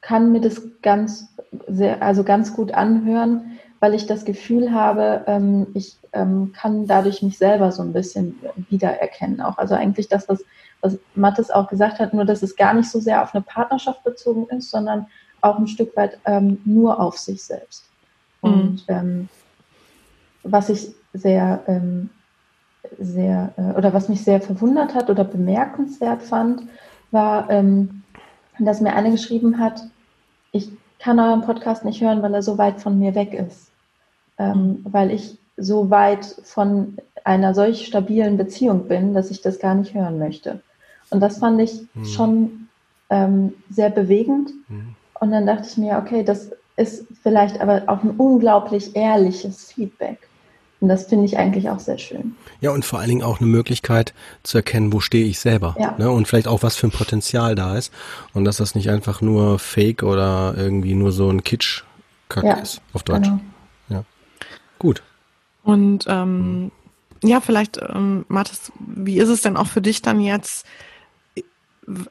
[0.00, 1.28] kann mir das ganz
[1.66, 7.22] sehr, also ganz gut anhören, weil ich das Gefühl habe, ähm, ich ähm, kann dadurch
[7.22, 8.38] mich selber so ein bisschen
[8.70, 9.40] wiedererkennen.
[9.40, 10.44] Auch also eigentlich, dass das,
[10.80, 14.02] was Mathis auch gesagt hat, nur dass es gar nicht so sehr auf eine Partnerschaft
[14.04, 15.06] bezogen ist, sondern
[15.40, 17.84] auch ein Stück weit ähm, nur auf sich selbst.
[18.42, 18.50] Mhm.
[18.50, 19.28] Und ähm,
[20.42, 22.10] was ich sehr ähm,
[22.98, 26.62] sehr, äh, oder was mich sehr verwundert hat oder bemerkenswert fand,
[27.10, 28.02] war, ähm,
[28.58, 29.82] dass mir eine geschrieben hat,
[30.52, 33.68] ich kann euren Podcast nicht hören, weil er so weit von mir weg ist.
[34.38, 34.84] Ähm, mhm.
[34.84, 39.94] weil ich so weit von einer solch stabilen Beziehung bin, dass ich das gar nicht
[39.94, 40.60] hören möchte.
[41.10, 42.04] Und das fand ich mhm.
[42.04, 42.68] schon
[43.10, 44.50] ähm, sehr bewegend.
[44.68, 44.94] Mhm.
[45.20, 50.28] Und dann dachte ich mir, okay, das ist vielleicht aber auch ein unglaublich ehrliches Feedback.
[50.80, 52.36] Und das finde ich eigentlich auch sehr schön.
[52.60, 54.14] Ja, und vor allen Dingen auch eine Möglichkeit
[54.44, 55.74] zu erkennen, wo stehe ich selber.
[55.78, 55.96] Ja.
[55.98, 56.10] Ne?
[56.10, 57.92] Und vielleicht auch, was für ein Potenzial da ist.
[58.32, 62.80] Und dass das nicht einfach nur Fake oder irgendwie nur so ein Kitsch-Kack ja, ist,
[62.92, 63.24] auf Deutsch.
[63.24, 63.40] Genau.
[63.88, 64.04] Ja.
[64.78, 65.02] Gut.
[65.64, 66.70] Und ähm, mhm.
[67.24, 70.64] ja, vielleicht, ähm, Mathis, wie ist es denn auch für dich dann jetzt,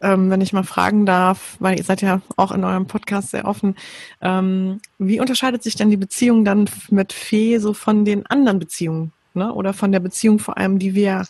[0.02, 3.46] ähm, wenn ich mal fragen darf, weil ihr seid ja auch in eurem Podcast sehr
[3.46, 3.76] offen,
[4.22, 9.12] ähm, wie unterscheidet sich denn die Beziehung dann mit Fee so von den anderen Beziehungen?
[9.34, 9.54] Ne?
[9.54, 11.26] Oder von der Beziehung vor allem, die wir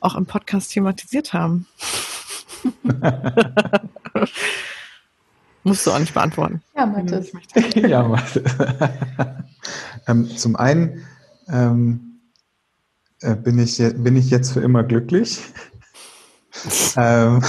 [0.00, 1.66] auch im Podcast thematisiert haben?
[5.64, 6.62] Musst du auch nicht beantworten.
[6.76, 7.32] Ja, Mathis.
[7.74, 8.42] ja, Mathis.
[10.06, 11.04] ähm, zum einen
[11.48, 12.20] ähm,
[13.20, 15.40] äh, bin, ich, bin ich jetzt für immer glücklich.
[16.96, 17.42] ähm,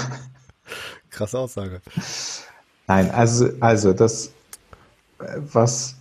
[1.18, 1.82] Krasse Aussage.
[2.88, 4.32] Nein, also, also das,
[5.52, 5.96] was,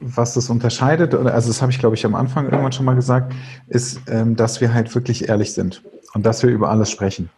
[0.00, 3.34] was das unterscheidet, also das habe ich, glaube ich, am Anfang irgendwann schon mal gesagt,
[3.68, 7.30] ist, ähm, dass wir halt wirklich ehrlich sind und dass wir über alles sprechen.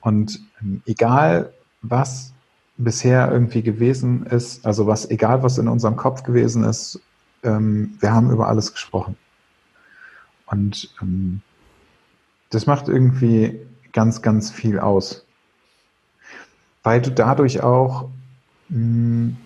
[0.00, 2.32] Und ähm, egal was
[2.78, 7.00] bisher irgendwie gewesen ist, also was, egal was in unserem Kopf gewesen ist,
[7.42, 9.16] ähm, wir haben über alles gesprochen.
[10.46, 10.94] Und
[12.50, 13.60] das macht irgendwie
[13.92, 15.24] ganz, ganz viel aus.
[16.82, 18.08] Weil du dadurch auch,
[18.68, 19.36] mh, hm,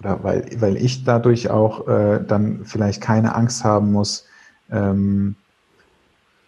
[0.00, 4.26] oder weil, weil ich dadurch auch äh, dann vielleicht keine Angst haben muss,
[4.70, 5.36] ähm,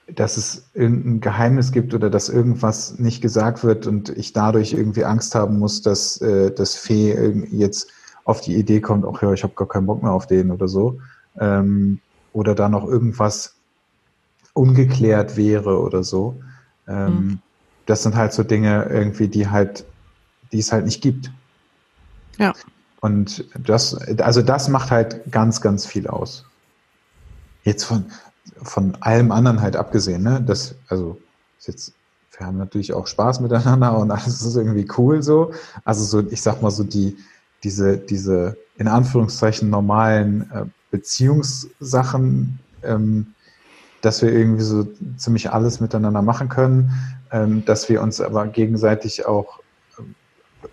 [0.08, 5.04] dass es irgendein Geheimnis gibt oder dass irgendwas nicht gesagt wird und ich dadurch irgendwie
[5.04, 7.12] Angst haben muss, dass äh, das Fee
[7.50, 7.90] jetzt
[8.24, 10.68] auf die Idee kommt, ach ja, ich habe gar keinen Bock mehr auf den oder
[10.68, 11.00] so.
[11.38, 12.00] Ähm,
[12.32, 13.54] oder da noch irgendwas
[14.52, 16.36] ungeklärt wäre oder so.
[16.88, 17.38] Ähm, mhm.
[17.86, 19.84] Das sind halt so Dinge irgendwie, die halt,
[20.52, 21.30] die es halt nicht gibt.
[22.38, 22.52] Ja.
[23.00, 26.44] Und das, also das macht halt ganz, ganz viel aus.
[27.62, 28.06] Jetzt von,
[28.62, 30.42] von allem anderen halt abgesehen, ne?
[30.44, 31.20] Das, also,
[31.60, 31.92] jetzt,
[32.36, 35.52] wir haben natürlich auch Spaß miteinander und alles ist irgendwie cool so.
[35.84, 37.16] Also so, ich sag mal so die,
[37.62, 43.34] diese, diese in Anführungszeichen normalen äh, Beziehungssachen, ähm,
[44.02, 44.86] dass wir irgendwie so
[45.16, 46.92] ziemlich alles miteinander machen können,
[47.32, 49.60] ähm, dass wir uns aber gegenseitig auch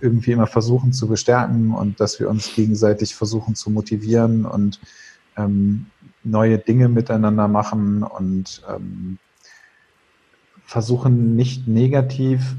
[0.01, 4.79] irgendwie immer versuchen zu bestärken und dass wir uns gegenseitig versuchen zu motivieren und
[5.37, 5.87] ähm,
[6.23, 9.17] neue Dinge miteinander machen und ähm,
[10.65, 12.55] versuchen nicht negativ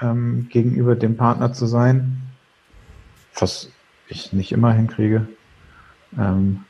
[0.00, 2.22] ähm, gegenüber dem Partner zu sein,
[3.38, 3.70] was
[4.08, 5.28] ich nicht immer hinkriege.
[6.18, 6.64] Ähm,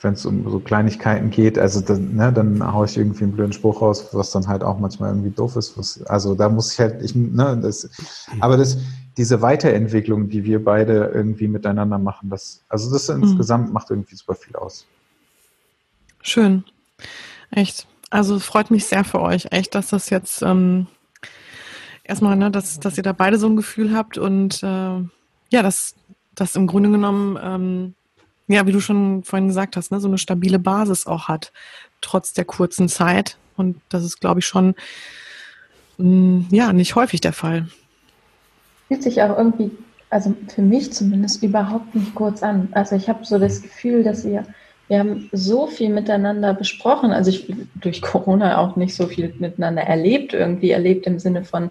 [0.00, 3.52] Wenn es um so Kleinigkeiten geht, also dann, ne, dann haue ich irgendwie einen blöden
[3.52, 5.76] Spruch raus, was dann halt auch manchmal irgendwie doof ist.
[5.76, 7.90] Was, also da muss ich halt, ich, ne, das,
[8.40, 8.78] aber das,
[9.18, 13.24] diese Weiterentwicklung, die wir beide irgendwie miteinander machen, das, also das mhm.
[13.24, 14.86] insgesamt macht irgendwie super viel aus.
[16.22, 16.64] Schön.
[17.50, 17.86] Echt.
[18.10, 20.86] Also freut mich sehr für euch, echt, dass das jetzt ähm,
[22.04, 25.94] erstmal, ne, dass, dass ihr da beide so ein Gefühl habt und äh, ja, dass
[26.34, 27.94] das im Grunde genommen, ähm,
[28.46, 31.52] ja, wie du schon vorhin gesagt hast, ne, so eine stabile Basis auch hat,
[32.00, 33.36] trotz der kurzen Zeit.
[33.56, 34.74] Und das ist, glaube ich, schon
[35.98, 37.68] mh, mm, ja nicht häufig der Fall.
[38.88, 39.70] Fühlt sich auch irgendwie,
[40.10, 42.68] also für mich zumindest, überhaupt nicht kurz an.
[42.72, 44.44] Also ich habe so das Gefühl, dass wir
[44.88, 47.12] wir haben so viel miteinander besprochen.
[47.12, 51.70] Also ich durch Corona auch nicht so viel miteinander erlebt, irgendwie erlebt im Sinne von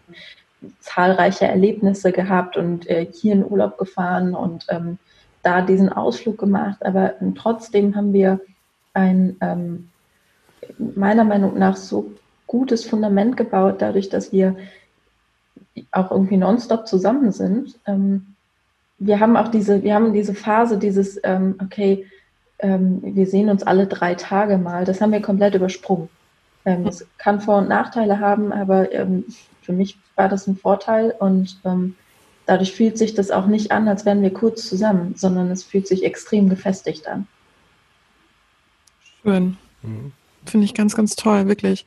[0.79, 4.97] zahlreiche Erlebnisse gehabt und äh, hier in Urlaub gefahren und ähm,
[5.43, 6.85] da diesen Ausflug gemacht.
[6.85, 8.39] Aber ähm, trotzdem haben wir
[8.93, 9.89] ein ähm,
[10.77, 12.11] meiner Meinung nach so
[12.45, 14.55] gutes Fundament gebaut, dadurch, dass wir
[15.91, 17.75] auch irgendwie nonstop zusammen sind.
[17.85, 18.35] Ähm,
[18.99, 22.07] wir haben auch diese, wir haben diese Phase, dieses, ähm, okay,
[22.59, 26.09] ähm, wir sehen uns alle drei Tage mal, das haben wir komplett übersprungen.
[26.65, 29.25] Ähm, es kann Vor- und Nachteile haben, aber ähm,
[29.61, 31.95] für mich war das ein Vorteil und ähm,
[32.45, 35.87] dadurch fühlt sich das auch nicht an, als wären wir kurz zusammen, sondern es fühlt
[35.87, 37.27] sich extrem gefestigt an.
[39.21, 39.57] Schön.
[39.83, 40.11] Mhm.
[40.45, 41.85] Finde ich ganz, ganz toll, wirklich.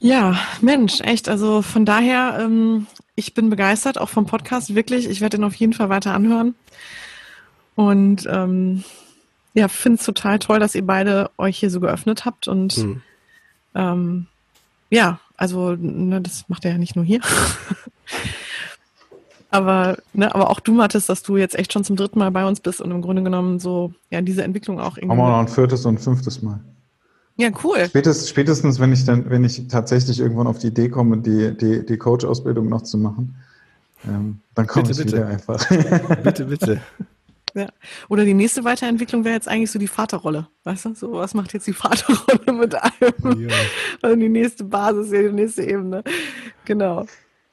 [0.00, 1.28] Ja, Mensch, echt.
[1.28, 5.08] Also von daher, ähm, ich bin begeistert, auch vom Podcast, wirklich.
[5.08, 6.54] Ich werde ihn auf jeden Fall weiter anhören.
[7.76, 8.82] Und ähm,
[9.54, 13.02] ja, finde es total toll, dass ihr beide euch hier so geöffnet habt und mhm.
[13.74, 14.26] ähm,
[14.90, 17.20] ja, also ne, das macht er ja nicht nur hier.
[19.50, 22.46] aber, ne, aber auch du, Mathis, dass du jetzt echt schon zum dritten Mal bei
[22.46, 25.10] uns bist und im Grunde genommen so, ja, diese Entwicklung auch irgendwie.
[25.10, 26.60] Haben wir noch ein viertes und ein fünftes Mal.
[27.40, 27.86] Ja, cool.
[27.86, 31.86] Spätestens, spätestens, wenn ich dann, wenn ich tatsächlich irgendwann auf die Idee komme, die, die,
[31.86, 33.34] die Coach-Ausbildung noch zu machen,
[34.06, 35.12] ähm, dann komme ich bitte.
[35.12, 35.66] wieder einfach.
[36.22, 36.80] bitte, bitte.
[37.54, 37.68] Ja.
[38.10, 40.48] Oder die nächste Weiterentwicklung wäre jetzt eigentlich so die Vaterrolle.
[40.64, 40.94] Weißt du?
[40.94, 43.48] So, was macht jetzt die Vaterrolle mit allem?
[43.48, 43.56] Ja.
[44.02, 46.04] Also die nächste Basis, die nächste Ebene.
[46.66, 47.06] Genau.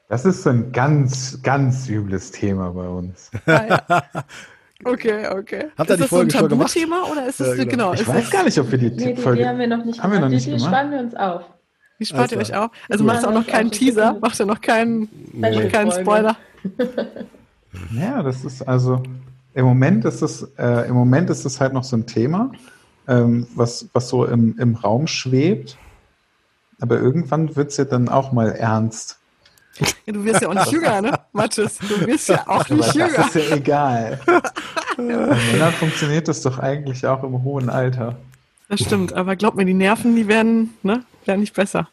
[0.10, 3.32] Das ist so ein ganz, ganz übles Thema bei uns.
[3.46, 4.04] Ah, ja.
[4.84, 5.66] Okay, okay.
[5.78, 7.92] Habt ihr die Folge so ein Tabuthema oder ist es ja, genau.
[7.92, 7.94] genau.
[7.94, 9.40] Ich weiß das, gar nicht, ob wir die, nee, die Folge.
[9.42, 11.44] Die haben wir noch nicht haben wir noch nicht die, die sparen wir uns auf.
[12.00, 12.70] Die spart also, ihr euch auch?
[12.90, 14.18] Also macht ihr auch noch keinen Teaser?
[14.22, 15.68] Macht ihr noch keinen, nee.
[15.70, 16.36] keinen Spoiler?
[17.92, 19.04] Ja, das ist also
[19.54, 22.52] im Moment ist es, äh, im Moment ist es halt noch so ein Thema,
[23.08, 25.78] ähm, was, was so im, im Raum schwebt.
[26.80, 29.18] Aber irgendwann wird es ja dann auch mal ernst.
[30.06, 31.78] Ja, du wirst ja auch nicht jünger, ne, Mathis?
[31.80, 33.18] Du wirst ja auch nicht Aber jünger.
[33.18, 34.20] Das ist ja egal.
[34.98, 38.18] Und dann funktioniert das doch eigentlich auch im hohen Alter.
[38.70, 41.88] Das stimmt, aber glaub mir, die Nerven, die werden, ne, werden nicht besser.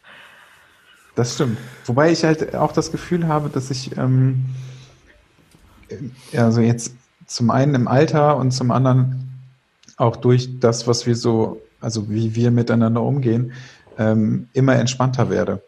[1.15, 1.57] Das stimmt.
[1.85, 4.45] Wobei ich halt auch das Gefühl habe, dass ich ähm,
[6.35, 6.93] also jetzt
[7.25, 9.29] zum einen im Alter und zum anderen
[9.97, 13.53] auch durch das, was wir so, also wie wir miteinander umgehen,
[13.97, 15.61] ähm, immer entspannter werde.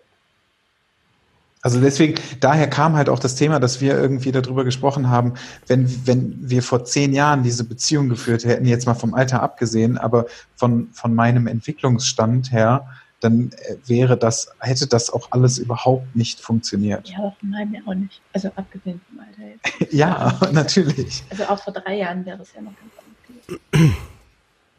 [1.62, 5.34] Also deswegen, daher kam halt auch das Thema, dass wir irgendwie darüber gesprochen haben,
[5.66, 9.98] wenn, wenn wir vor zehn Jahren diese Beziehung geführt hätten, jetzt mal vom Alter abgesehen,
[9.98, 12.88] aber von, von meinem Entwicklungsstand her,
[13.20, 17.10] dann äh, wäre das, hätte das auch alles überhaupt nicht funktioniert.
[17.10, 18.22] Ja, von meinem ja auch nicht.
[18.34, 19.94] Also abgesehen vom Alter jetzt.
[19.94, 21.24] ja, natürlich.
[21.32, 23.96] Also auch vor drei Jahren wäre es ja noch ganz anders gewesen.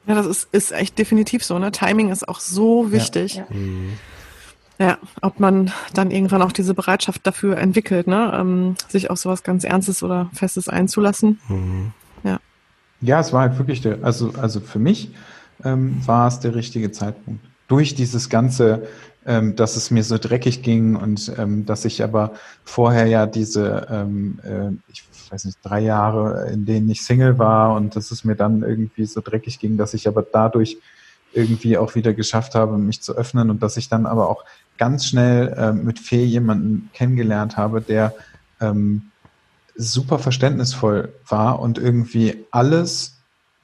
[0.06, 1.58] Ja, das ist, ist echt definitiv so.
[1.58, 1.72] Ne?
[1.72, 3.34] Timing ist auch so wichtig.
[3.34, 3.46] Ja.
[3.50, 3.56] Ja.
[3.56, 3.98] Mhm.
[4.78, 9.42] Ja, ob man dann irgendwann auch diese Bereitschaft dafür entwickelt, ne, ähm, sich auf sowas
[9.42, 11.40] ganz Ernstes oder Festes einzulassen.
[11.48, 11.92] Mhm.
[12.22, 12.38] Ja.
[13.00, 15.10] Ja, es war halt wirklich der, also, also für mich
[15.64, 17.44] ähm, war es der richtige Zeitpunkt.
[17.66, 18.86] Durch dieses ganze,
[19.26, 22.32] ähm, dass es mir so dreckig ging und ähm, dass ich aber
[22.64, 27.74] vorher ja diese, ähm, äh, ich weiß nicht, drei Jahre, in denen ich Single war
[27.74, 30.78] und dass es mir dann irgendwie so dreckig ging, dass ich aber dadurch
[31.32, 34.44] irgendwie auch wieder geschafft habe, mich zu öffnen und dass ich dann aber auch
[34.78, 38.14] ganz schnell äh, mit Fee jemanden kennengelernt habe, der
[38.60, 39.10] ähm,
[39.76, 43.18] super verständnisvoll war und irgendwie alles,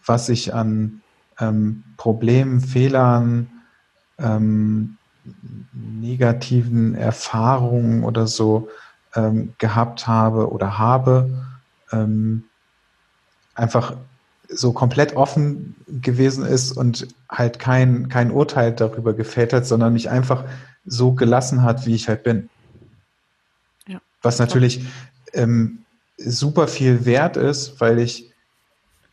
[0.05, 1.01] was ich an
[1.41, 3.49] ähm, Problemen, Fehlern,
[4.19, 4.97] ähm,
[5.73, 8.69] negativen Erfahrungen oder so
[9.15, 11.31] ähm, gehabt habe oder habe,
[11.93, 12.45] ähm,
[13.55, 13.97] einfach
[14.55, 20.11] so komplett offen gewesen ist und halt kein, kein Urteil darüber gefällt hat, sondern mich
[20.11, 20.45] einfach
[20.85, 22.49] so gelassen hat, wie ich halt bin.
[23.87, 24.01] Ja.
[24.23, 24.85] Was natürlich
[25.33, 25.81] ähm,
[26.17, 28.31] super viel wert ist, weil ich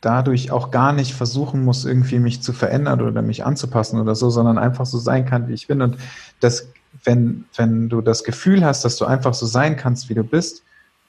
[0.00, 4.30] dadurch auch gar nicht versuchen muss, irgendwie mich zu verändern oder mich anzupassen oder so,
[4.30, 5.80] sondern einfach so sein kann, wie ich bin.
[5.80, 5.96] Und
[6.40, 6.68] das,
[7.04, 10.64] wenn, wenn du das Gefühl hast, dass du einfach so sein kannst, wie du bist,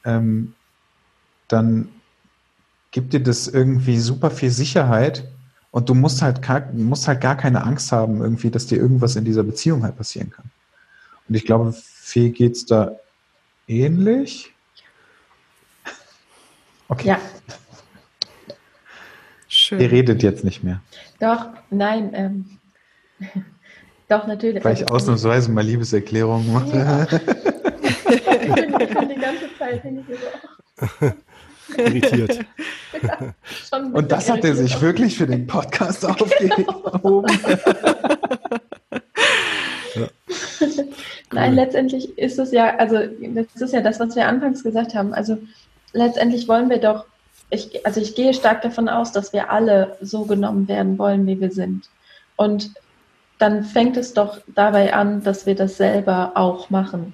[0.05, 0.53] ähm,
[1.47, 1.89] dann
[2.93, 5.25] gibt dir das irgendwie super viel Sicherheit
[5.71, 6.39] und du musst halt,
[6.75, 10.29] musst halt gar keine Angst haben, irgendwie, dass dir irgendwas in dieser Beziehung halt passieren
[10.29, 10.45] kann.
[11.27, 12.91] Und ich glaube, Fee geht es da
[13.67, 14.53] ähnlich.
[16.87, 17.07] Okay.
[17.07, 17.19] Ja.
[19.47, 19.79] Schön.
[19.79, 20.79] Ihr redet jetzt nicht mehr.
[21.19, 22.45] Doch, nein, ähm,
[24.07, 24.63] doch, natürlich.
[24.63, 26.77] Weil ich also, ausnahmsweise mal Liebeserklärungen mache.
[26.77, 27.03] Ja.
[28.11, 30.05] ich bin die ganze Zeit bin ich
[30.99, 31.81] so.
[31.81, 32.45] irritiert.
[33.71, 37.37] Ja, Und das hat er sich wirklich für den Podcast aufgehoben.
[39.95, 40.07] ja.
[41.31, 42.99] Nein, letztendlich ist es ja, also
[43.33, 45.13] das ist ja das, was wir anfangs gesagt haben.
[45.13, 45.37] Also
[45.93, 47.05] letztendlich wollen wir doch,
[47.49, 51.39] ich, also ich gehe stark davon aus, dass wir alle so genommen werden wollen, wie
[51.41, 51.89] wir sind.
[52.35, 52.71] Und
[53.39, 57.13] dann fängt es doch dabei an, dass wir das selber auch machen.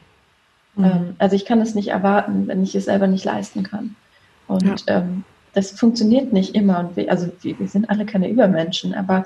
[0.75, 0.85] Mhm.
[0.85, 3.95] Ähm, also ich kann es nicht erwarten, wenn ich es selber nicht leisten kann.
[4.47, 4.97] Und ja.
[4.97, 5.23] ähm,
[5.53, 6.79] das funktioniert nicht immer.
[6.79, 9.25] Und wir, also wir, wir, sind alle keine Übermenschen, aber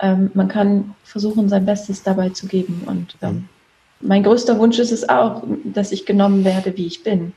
[0.00, 2.82] ähm, man kann versuchen, sein Bestes dabei zu geben.
[2.86, 3.48] Und ähm,
[4.00, 7.32] mein größter Wunsch ist es auch, dass ich genommen werde, wie ich bin.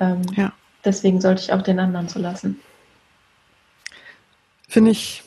[0.00, 0.52] Ähm, ja.
[0.84, 2.60] Deswegen sollte ich auch den anderen so lassen.
[4.68, 5.24] Finde ich,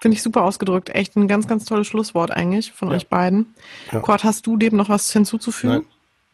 [0.00, 0.90] finde ich super ausgedrückt.
[0.90, 2.96] Echt ein ganz, ganz tolles Schlusswort eigentlich von ja.
[2.96, 3.54] euch beiden.
[3.90, 4.00] Ja.
[4.00, 5.86] Kurt, hast du dem noch was hinzuzufügen?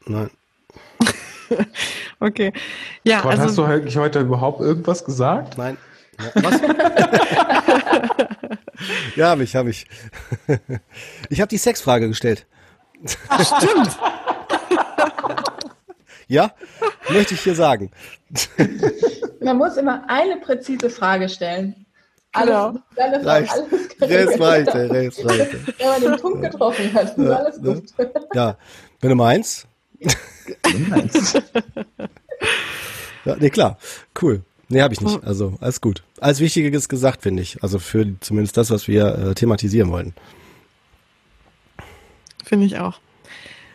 [0.06, 0.14] Nein.
[0.14, 0.30] Nein.
[2.20, 2.52] okay.
[3.02, 5.58] Ja, Gott, also, hast du eigentlich heute überhaupt irgendwas gesagt?
[5.58, 5.76] Nein.
[6.34, 6.60] Ja, was?
[9.14, 9.86] ja, habe ich, habe ich.
[11.28, 12.44] Ich habe die Sexfrage gestellt.
[13.28, 13.96] Ach, stimmt.
[16.26, 16.50] ja,
[17.10, 17.92] möchte ich hier sagen.
[19.40, 21.86] Man muss immer eine präzise Frage stellen.
[22.32, 23.28] Alles, genau.
[23.28, 23.54] Reicht.
[24.00, 25.58] Rest weiter, rest weiter.
[25.78, 27.84] Wenn man den Punkt getroffen hat, ist ja, alles gut.
[28.34, 28.56] Ja,
[29.00, 29.66] wenn du meinst.
[33.24, 33.78] Ja, nee, klar.
[34.20, 34.42] Cool.
[34.68, 35.24] Nee, habe ich nicht.
[35.24, 36.02] Also, alles gut.
[36.20, 37.62] Alles Wichtiges gesagt, finde ich.
[37.62, 40.14] Also für zumindest das, was wir äh, thematisieren wollten.
[42.44, 43.00] Finde ich auch.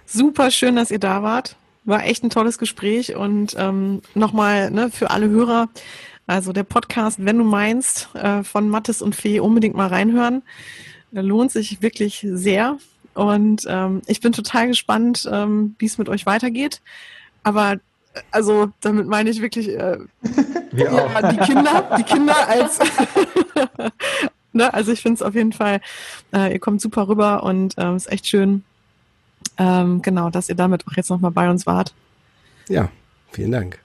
[0.06, 1.56] Super schön, dass ihr da wart.
[1.86, 5.70] War echt ein tolles Gespräch und ähm, nochmal ne, für alle Hörer,
[6.28, 10.44] also der Podcast, wenn du meinst, äh, von Mattes und Fee unbedingt mal reinhören.
[11.12, 12.78] Lohnt sich wirklich sehr.
[13.14, 16.82] Und ähm, ich bin total gespannt, ähm, wie es mit euch weitergeht.
[17.44, 17.78] Aber
[18.32, 19.98] also damit meine ich wirklich äh,
[20.76, 22.80] ja, die Kinder, die Kinder als
[24.54, 24.74] ne?
[24.74, 25.82] also ich finde es auf jeden Fall,
[26.34, 28.64] äh, ihr kommt super rüber und ähm, ist echt schön,
[29.58, 31.94] ähm, genau, dass ihr damit auch jetzt nochmal bei uns wart.
[32.70, 32.90] Ja,
[33.32, 33.80] vielen Dank.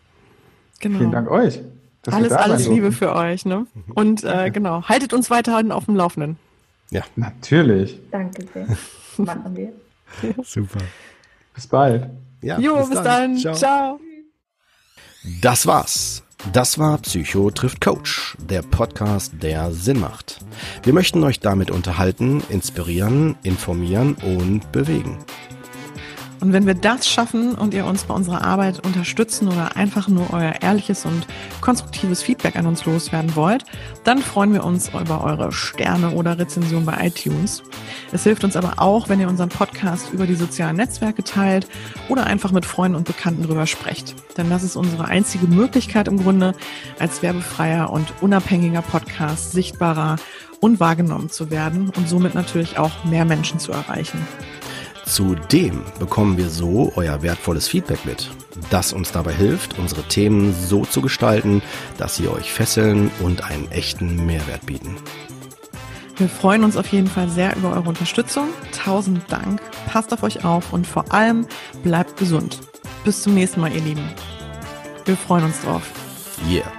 [0.80, 0.98] Genau.
[0.98, 1.60] Vielen Dank euch.
[2.06, 3.66] Alles, alles Liebe für euch, ne?
[3.74, 3.92] Mhm.
[3.92, 6.38] Und äh, genau, haltet uns weiterhin auf dem Laufenden.
[6.90, 7.02] Ja.
[7.16, 7.98] Natürlich.
[8.10, 8.66] Danke sehr.
[9.26, 9.72] Machen wir.
[10.44, 10.80] Super.
[11.54, 12.08] Bis bald.
[12.40, 13.34] Ja, jo, bis, bis dann.
[13.34, 13.38] dann.
[13.38, 13.54] Ciao.
[13.54, 14.00] Ciao.
[15.42, 16.22] Das war's.
[16.52, 20.38] Das war Psycho trifft Coach, der Podcast, der Sinn macht.
[20.84, 25.18] Wir möchten euch damit unterhalten, inspirieren, informieren und bewegen.
[26.41, 30.32] Und wenn wir das schaffen und ihr uns bei unserer Arbeit unterstützen oder einfach nur
[30.32, 31.26] euer ehrliches und
[31.61, 33.64] konstruktives Feedback an uns loswerden wollt,
[34.05, 37.62] dann freuen wir uns über eure Sterne oder Rezension bei iTunes.
[38.12, 41.66] Es hilft uns aber auch, wenn ihr unseren Podcast über die sozialen Netzwerke teilt
[42.09, 44.14] oder einfach mit Freunden und Bekannten drüber sprecht.
[44.36, 46.55] Denn das ist unsere einzige Möglichkeit im Grunde,
[46.99, 50.16] als werbefreier und unabhängiger Podcast sichtbarer
[50.61, 54.18] und wahrgenommen zu werden und somit natürlich auch mehr Menschen zu erreichen.
[55.09, 58.30] Zudem bekommen wir so euer wertvolles Feedback mit,
[58.68, 61.62] das uns dabei hilft, unsere Themen so zu gestalten,
[61.96, 64.96] dass sie euch fesseln und einen echten Mehrwert bieten.
[66.18, 68.48] Wir freuen uns auf jeden Fall sehr über eure Unterstützung.
[68.72, 69.62] Tausend Dank.
[69.86, 71.46] Passt auf euch auf und vor allem
[71.82, 72.61] bleibt gesund.
[73.04, 74.04] Bis zum nächsten Mal, ihr Lieben.
[75.06, 75.82] Wir freuen uns drauf.
[76.50, 76.77] Yeah.